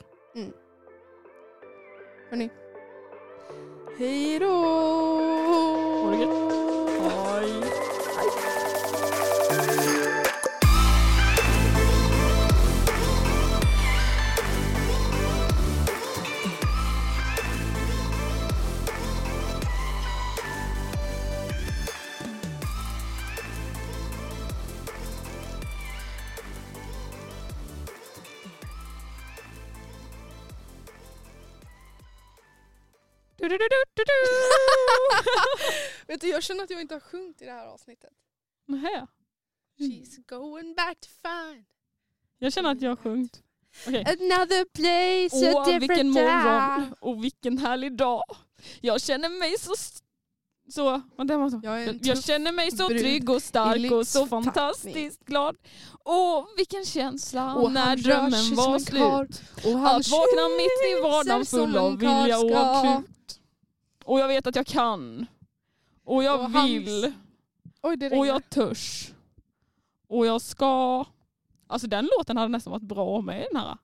Hörni, 2.31 2.51
Hej 3.99 4.39
då! 4.39 4.53
Ha 6.03 6.11
det 6.11 6.19
gött. 6.19 6.58
Vet 36.07 36.21
du, 36.21 36.29
jag 36.29 36.43
känner 36.43 36.65
att 36.65 36.71
jag 36.71 36.81
inte 36.81 36.95
har 36.95 37.01
sjungit 37.01 37.43
i 37.43 37.45
det 37.45 37.53
här 37.53 37.67
avsnittet. 37.67 38.13
Nähä. 38.67 39.07
She's 39.79 40.27
going 40.27 40.75
back 40.75 41.01
to 41.01 41.09
find 41.23 41.65
Jag 42.39 42.53
känner 42.53 42.71
att 42.71 42.83
jag 42.83 42.91
har 42.91 42.97
sjungit. 42.97 43.43
Okej. 43.87 44.05
another 44.07 44.65
place, 44.65 45.51
a 45.51 45.53
Åh, 45.55 45.65
different 45.67 45.83
vilken 45.83 46.11
morgon 46.11 46.95
och 47.01 47.25
vilken 47.25 47.59
härlig 47.59 47.97
dag. 47.97 48.23
Jag 48.81 49.01
känner 49.01 49.29
mig 49.29 49.59
så... 49.59 49.75
så 50.71 50.85
var 50.85 51.51
så. 51.51 51.61
Jag 51.63 52.07
Jag, 52.07 52.25
känner 52.25 52.53
mig 52.53 52.71
så 52.71 52.89
trygg 52.89 53.31
och 53.31 53.43
stark 53.43 53.93
och 53.93 54.07
så 54.07 54.27
fantastiskt 54.27 55.25
glad. 55.25 55.57
Åh, 56.05 56.47
vilken 56.57 56.85
känsla 56.85 57.55
och 57.55 57.73
när 57.73 57.97
drömmen 57.97 58.55
var 58.55 58.79
slut. 58.79 59.43
Och 59.65 59.79
han 59.79 60.01
Att 60.01 60.09
vakna 60.09 60.49
mitt 60.49 60.99
i 60.99 61.03
vardagen 61.03 61.47
full 61.47 61.77
av 61.77 61.99
vilja 61.99 62.39
och 62.39 62.51
ska. 62.51 63.03
Och 64.09 64.21
jag 64.21 64.29
vet 64.29 64.47
att 64.47 64.57
jag 64.57 64.67
kan. 64.67 65.27
Och 66.05 66.23
jag 66.25 66.41
Och 66.41 66.51
hans- 66.51 66.71
vill. 66.71 67.13
Oj, 67.83 67.97
det 67.97 68.19
Och 68.19 68.27
jag 68.27 68.51
törs. 68.51 69.13
Och 70.09 70.27
jag 70.27 70.43
ska. 70.43 71.05
Alltså 71.67 71.89
den 71.89 72.09
låten 72.19 72.37
hade 72.37 72.49
nästan 72.49 72.71
varit 72.71 72.83
bra 72.83 73.21
med 73.21 73.47
den 73.53 73.61
här. 73.61 73.77